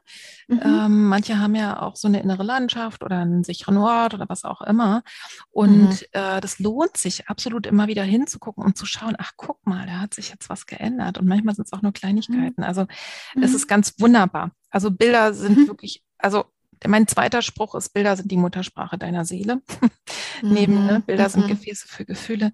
[0.49, 0.61] Mhm.
[0.65, 4.45] Ähm, manche haben ja auch so eine innere Landschaft oder einen sicheren Ort oder was
[4.45, 5.03] auch immer.
[5.51, 6.07] Und mhm.
[6.13, 10.01] äh, das lohnt sich absolut immer wieder hinzugucken und zu schauen, ach guck mal, da
[10.01, 11.19] hat sich jetzt was geändert.
[11.19, 12.63] Und manchmal sind es auch nur Kleinigkeiten.
[12.63, 12.65] Mhm.
[12.65, 12.87] Also
[13.41, 13.57] es mhm.
[13.57, 14.53] ist ganz wunderbar.
[14.71, 15.67] Also Bilder sind mhm.
[15.69, 16.45] wirklich, also
[16.89, 19.63] mein zweiter Spruch ist, Bilder sind die Muttersprache deiner Seele.
[20.43, 22.53] Neben ne, Bilder sind Gefäße für Gefühle.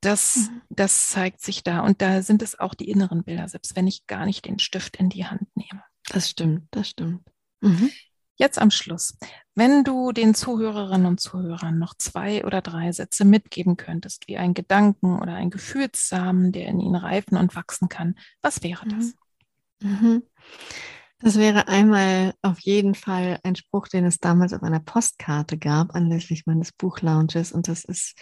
[0.00, 1.80] Das, das zeigt sich da.
[1.80, 4.96] Und da sind es auch die inneren Bilder, selbst wenn ich gar nicht den Stift
[4.96, 5.82] in die Hand nehme.
[6.08, 7.28] Das stimmt, das stimmt.
[7.60, 7.90] Mhm.
[8.36, 9.18] Jetzt am Schluss,
[9.56, 14.54] wenn du den Zuhörerinnen und Zuhörern noch zwei oder drei Sätze mitgeben könntest, wie ein
[14.54, 19.14] Gedanken oder ein Gefühlssamen, der in ihnen reifen und wachsen kann, was wäre das?
[19.82, 19.90] Mhm.
[19.90, 20.22] mhm.
[21.20, 25.96] Das wäre einmal auf jeden Fall ein Spruch, den es damals auf einer Postkarte gab,
[25.96, 27.50] anlässlich meines Buchlaunches.
[27.50, 28.16] Und das ist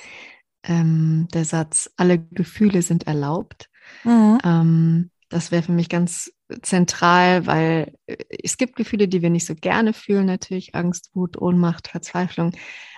[0.67, 3.71] ähm, der Satz, alle Gefühle sind erlaubt.
[4.05, 4.39] Mhm.
[4.45, 9.47] Ähm, das wäre für mich ganz zentral, weil äh, es gibt Gefühle, die wir nicht
[9.47, 12.53] so gerne fühlen, natürlich Angst, Wut, Ohnmacht, Verzweiflung.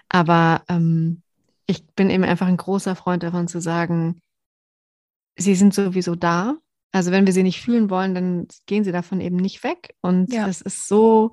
[0.08, 1.22] Aber ähm,
[1.66, 4.20] ich bin eben einfach ein großer Freund davon zu sagen,
[5.36, 6.56] sie sind sowieso da.
[6.92, 9.94] Also wenn wir sie nicht fühlen wollen, dann gehen sie davon eben nicht weg.
[10.00, 10.46] Und ja.
[10.46, 11.32] das ist so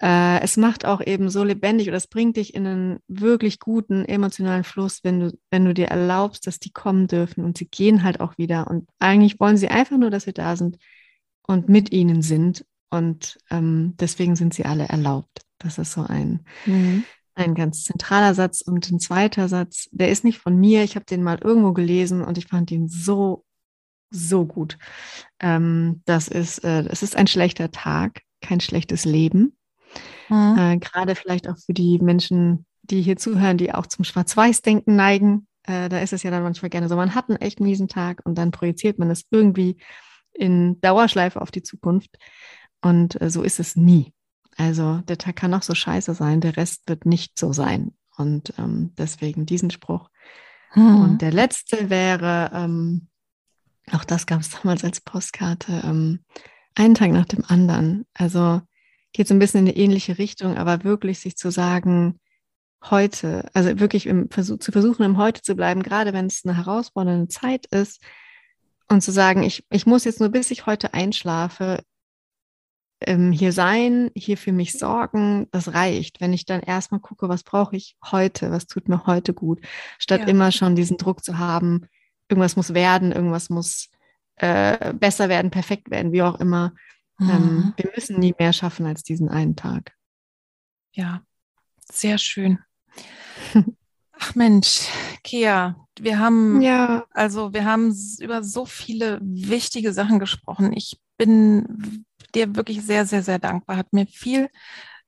[0.00, 4.04] äh, es macht auch eben so lebendig oder es bringt dich in einen wirklich guten
[4.04, 8.02] emotionalen Fluss, wenn du, wenn du dir erlaubst, dass die kommen dürfen und sie gehen
[8.02, 8.68] halt auch wieder.
[8.68, 10.78] Und eigentlich wollen sie einfach nur, dass wir da sind
[11.46, 12.64] und mit ihnen sind.
[12.90, 15.42] Und ähm, deswegen sind sie alle erlaubt.
[15.58, 17.04] Das ist so ein, mhm.
[17.34, 18.60] ein ganz zentraler Satz.
[18.60, 20.84] Und ein zweiter Satz, der ist nicht von mir.
[20.84, 23.44] Ich habe den mal irgendwo gelesen und ich fand ihn so,
[24.10, 24.78] so gut.
[25.40, 29.55] Ähm, das ist, äh, es ist ein schlechter Tag, kein schlechtes Leben.
[30.28, 30.58] Mhm.
[30.58, 35.46] Äh, Gerade vielleicht auch für die Menschen, die hier zuhören, die auch zum Schwarz-Weiß-Denken neigen.
[35.64, 38.20] Äh, da ist es ja dann manchmal gerne so, man hat einen echt miesen Tag
[38.24, 39.78] und dann projiziert man es irgendwie
[40.32, 42.16] in Dauerschleife auf die Zukunft.
[42.82, 44.12] Und äh, so ist es nie.
[44.56, 47.94] Also der Tag kann auch so scheiße sein, der Rest wird nicht so sein.
[48.16, 50.08] Und ähm, deswegen diesen Spruch.
[50.74, 51.00] Mhm.
[51.00, 53.08] Und der letzte wäre, ähm,
[53.92, 56.20] auch das gab es damals als Postkarte, ähm,
[56.74, 58.06] einen Tag nach dem anderen.
[58.14, 58.62] Also
[59.16, 62.20] geht so ein bisschen in eine ähnliche Richtung, aber wirklich sich zu sagen,
[62.84, 66.56] heute, also wirklich im Versuch, zu versuchen, im Heute zu bleiben, gerade wenn es eine
[66.56, 68.02] herausfordernde Zeit ist
[68.88, 71.82] und zu sagen, ich, ich muss jetzt nur bis ich heute einschlafe,
[73.00, 76.20] ähm, hier sein, hier für mich sorgen, das reicht.
[76.20, 79.60] Wenn ich dann erstmal gucke, was brauche ich heute, was tut mir heute gut,
[79.98, 80.26] statt ja.
[80.26, 81.86] immer schon diesen Druck zu haben,
[82.28, 83.88] irgendwas muss werden, irgendwas muss
[84.36, 86.72] äh, besser werden, perfekt werden, wie auch immer.
[87.20, 87.74] Ähm, mhm.
[87.76, 89.92] wir müssen nie mehr schaffen als diesen einen Tag.
[90.92, 91.22] Ja,
[91.90, 92.58] sehr schön.
[94.18, 94.88] Ach Mensch,
[95.22, 97.04] Kea, wir haben ja.
[97.10, 100.72] also wir haben über so viele wichtige Sachen gesprochen.
[100.72, 102.04] Ich bin
[102.34, 103.76] dir wirklich sehr, sehr, sehr dankbar.
[103.76, 104.48] Hat mir viel,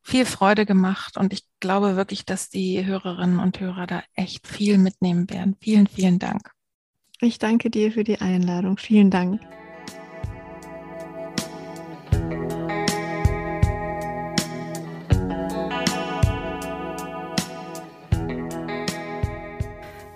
[0.02, 4.78] viel Freude gemacht und ich glaube wirklich, dass die Hörerinnen und Hörer da echt viel
[4.78, 5.56] mitnehmen werden.
[5.60, 6.52] Vielen, vielen Dank.
[7.20, 8.78] Ich danke dir für die Einladung.
[8.78, 9.40] Vielen Dank.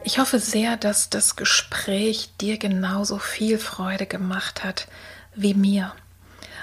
[0.05, 4.89] Ich hoffe sehr, dass das Gespräch dir genauso viel Freude gemacht hat
[5.35, 5.93] wie mir.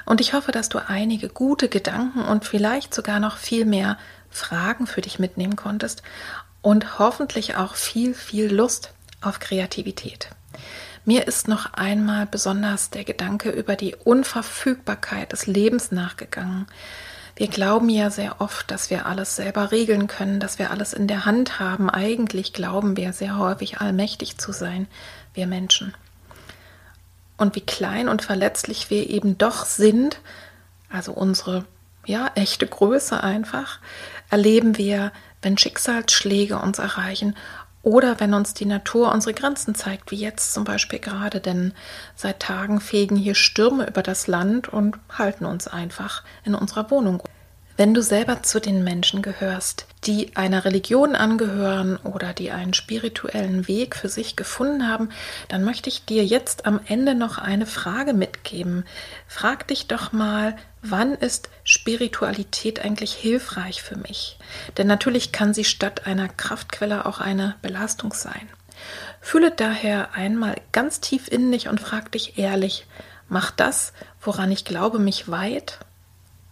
[0.06, 3.98] Und ich hoffe, dass du einige gute Gedanken und vielleicht sogar noch viel mehr
[4.30, 6.04] Fragen für dich mitnehmen konntest
[6.62, 10.30] und hoffentlich auch viel, viel Lust auf Kreativität.
[11.06, 16.68] Mir ist noch einmal besonders der Gedanke über die Unverfügbarkeit des Lebens nachgegangen.
[17.40, 21.08] Wir glauben ja sehr oft, dass wir alles selber regeln können, dass wir alles in
[21.08, 21.90] der Hand haben.
[21.90, 24.88] Eigentlich glauben wir sehr häufig allmächtig zu sein,
[25.34, 25.94] wir Menschen.
[27.38, 30.20] Und wie klein und verletzlich wir eben doch sind,
[30.90, 31.64] also unsere
[32.06, 33.80] ja, echte Größe einfach,
[34.30, 37.38] erleben wir, wenn Schicksalsschläge uns erreichen
[37.90, 41.74] oder wenn uns die Natur unsere Grenzen zeigt, wie jetzt zum Beispiel gerade, denn
[42.16, 47.24] seit Tagen fegen hier Stürme über das Land und halten uns einfach in unserer Wohnung.
[47.80, 53.70] Wenn du selber zu den Menschen gehörst, die einer Religion angehören oder die einen spirituellen
[53.70, 55.12] Weg für sich gefunden haben,
[55.48, 58.84] dann möchte ich dir jetzt am Ende noch eine Frage mitgeben.
[59.30, 64.38] Frag dich doch mal, wann ist Spiritualität eigentlich hilfreich für mich?
[64.78, 68.50] Denn natürlich kann sie statt einer Kraftquelle auch eine Belastung sein.
[69.22, 72.86] Fühle daher einmal ganz tief in dich und frag dich ehrlich,
[73.30, 75.80] macht das, woran ich glaube, mich weit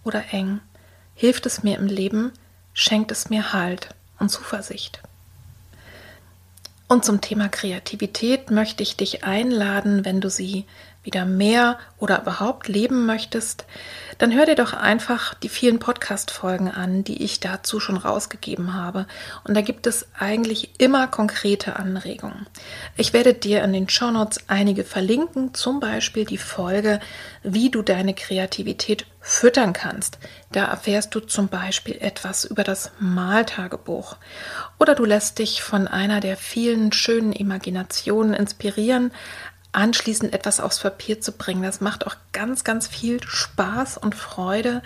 [0.06, 0.62] oder eng?
[1.20, 2.32] Hilft es mir im Leben,
[2.74, 3.90] schenkt es mir Halt
[4.20, 5.02] und Zuversicht.
[6.88, 10.66] Und zum Thema Kreativität möchte ich dich einladen, wenn du sie
[11.08, 13.66] wieder mehr oder überhaupt leben möchtest,
[14.18, 19.08] dann hör dir doch einfach die vielen Podcast-Folgen an, die ich dazu schon rausgegeben habe.
[19.46, 22.46] Und da gibt es eigentlich immer konkrete Anregungen.
[22.98, 27.00] Ich werde dir in den Show Notes einige verlinken, zum Beispiel die Folge,
[27.42, 30.20] wie du deine Kreativität füttern kannst.
[30.52, 34.18] Da erfährst du zum Beispiel etwas über das Maltagebuch.
[34.78, 39.12] Oder du lässt dich von einer der vielen schönen Imaginationen inspirieren,
[39.72, 41.64] anschließend etwas aufs Papier zu bringen.
[41.64, 44.82] Das macht auch ganz, ganz viel Spaß und Freude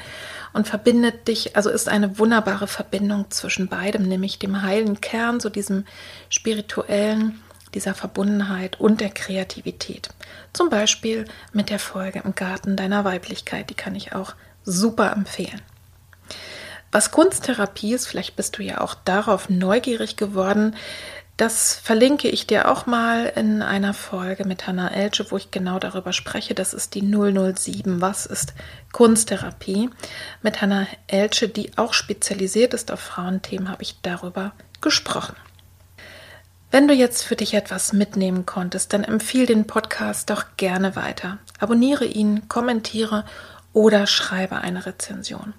[0.54, 5.50] und verbindet dich, also ist eine wunderbare Verbindung zwischen beidem, nämlich dem heilen Kern, so
[5.50, 5.86] diesem
[6.30, 7.42] spirituellen,
[7.74, 10.10] dieser Verbundenheit und der Kreativität.
[10.52, 15.62] Zum Beispiel mit der Folge im Garten deiner Weiblichkeit, die kann ich auch super empfehlen.
[16.92, 20.76] Was Kunsttherapie ist, vielleicht bist du ja auch darauf neugierig geworden,
[21.38, 25.80] das verlinke ich dir auch mal in einer Folge mit Hannah Elche, wo ich genau
[25.80, 26.54] darüber spreche.
[26.54, 28.02] Das ist die 007.
[28.02, 28.54] Was ist
[28.92, 29.90] Kunsttherapie?
[30.44, 35.36] Mit Hannah Elche, die auch spezialisiert ist auf Frauenthemen, habe ich darüber gesprochen.
[36.70, 41.38] Wenn du jetzt für dich etwas mitnehmen konntest, dann empfiehl den Podcast doch gerne weiter.
[41.60, 43.26] Abonniere ihn, kommentiere
[43.74, 45.54] oder schreibe eine Rezension.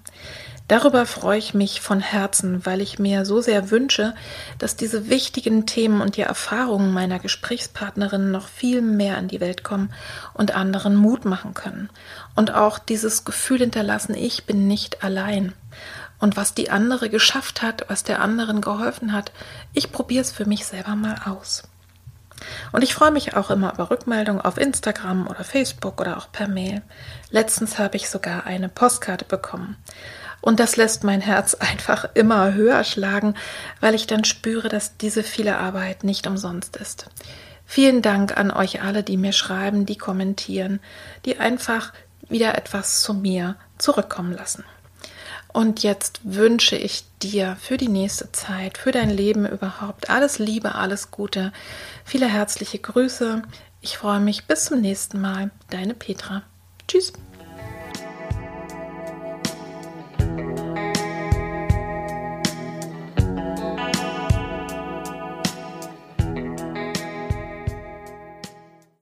[0.69, 4.15] Darüber freue ich mich von Herzen, weil ich mir so sehr wünsche,
[4.59, 9.63] dass diese wichtigen Themen und die Erfahrungen meiner Gesprächspartnerinnen noch viel mehr in die Welt
[9.63, 9.93] kommen
[10.33, 11.89] und anderen Mut machen können.
[12.35, 15.53] Und auch dieses Gefühl hinterlassen, ich bin nicht allein.
[16.19, 19.33] Und was die andere geschafft hat, was der anderen geholfen hat,
[19.73, 21.63] ich probiere es für mich selber mal aus.
[22.71, 26.47] Und ich freue mich auch immer über Rückmeldungen auf Instagram oder Facebook oder auch per
[26.47, 26.81] Mail.
[27.29, 29.77] Letztens habe ich sogar eine Postkarte bekommen.
[30.43, 33.35] Und das lässt mein Herz einfach immer höher schlagen,
[33.79, 37.07] weil ich dann spüre, dass diese viele Arbeit nicht umsonst ist.
[37.65, 40.81] Vielen Dank an euch alle, die mir schreiben, die kommentieren,
[41.25, 41.93] die einfach
[42.27, 44.65] wieder etwas zu mir zurückkommen lassen.
[45.53, 50.75] Und jetzt wünsche ich dir für die nächste Zeit, für dein Leben überhaupt alles Liebe,
[50.75, 51.53] alles Gute,
[52.03, 53.43] viele herzliche Grüße.
[53.79, 55.51] Ich freue mich bis zum nächsten Mal.
[55.69, 56.43] Deine Petra.
[56.87, 57.13] Tschüss.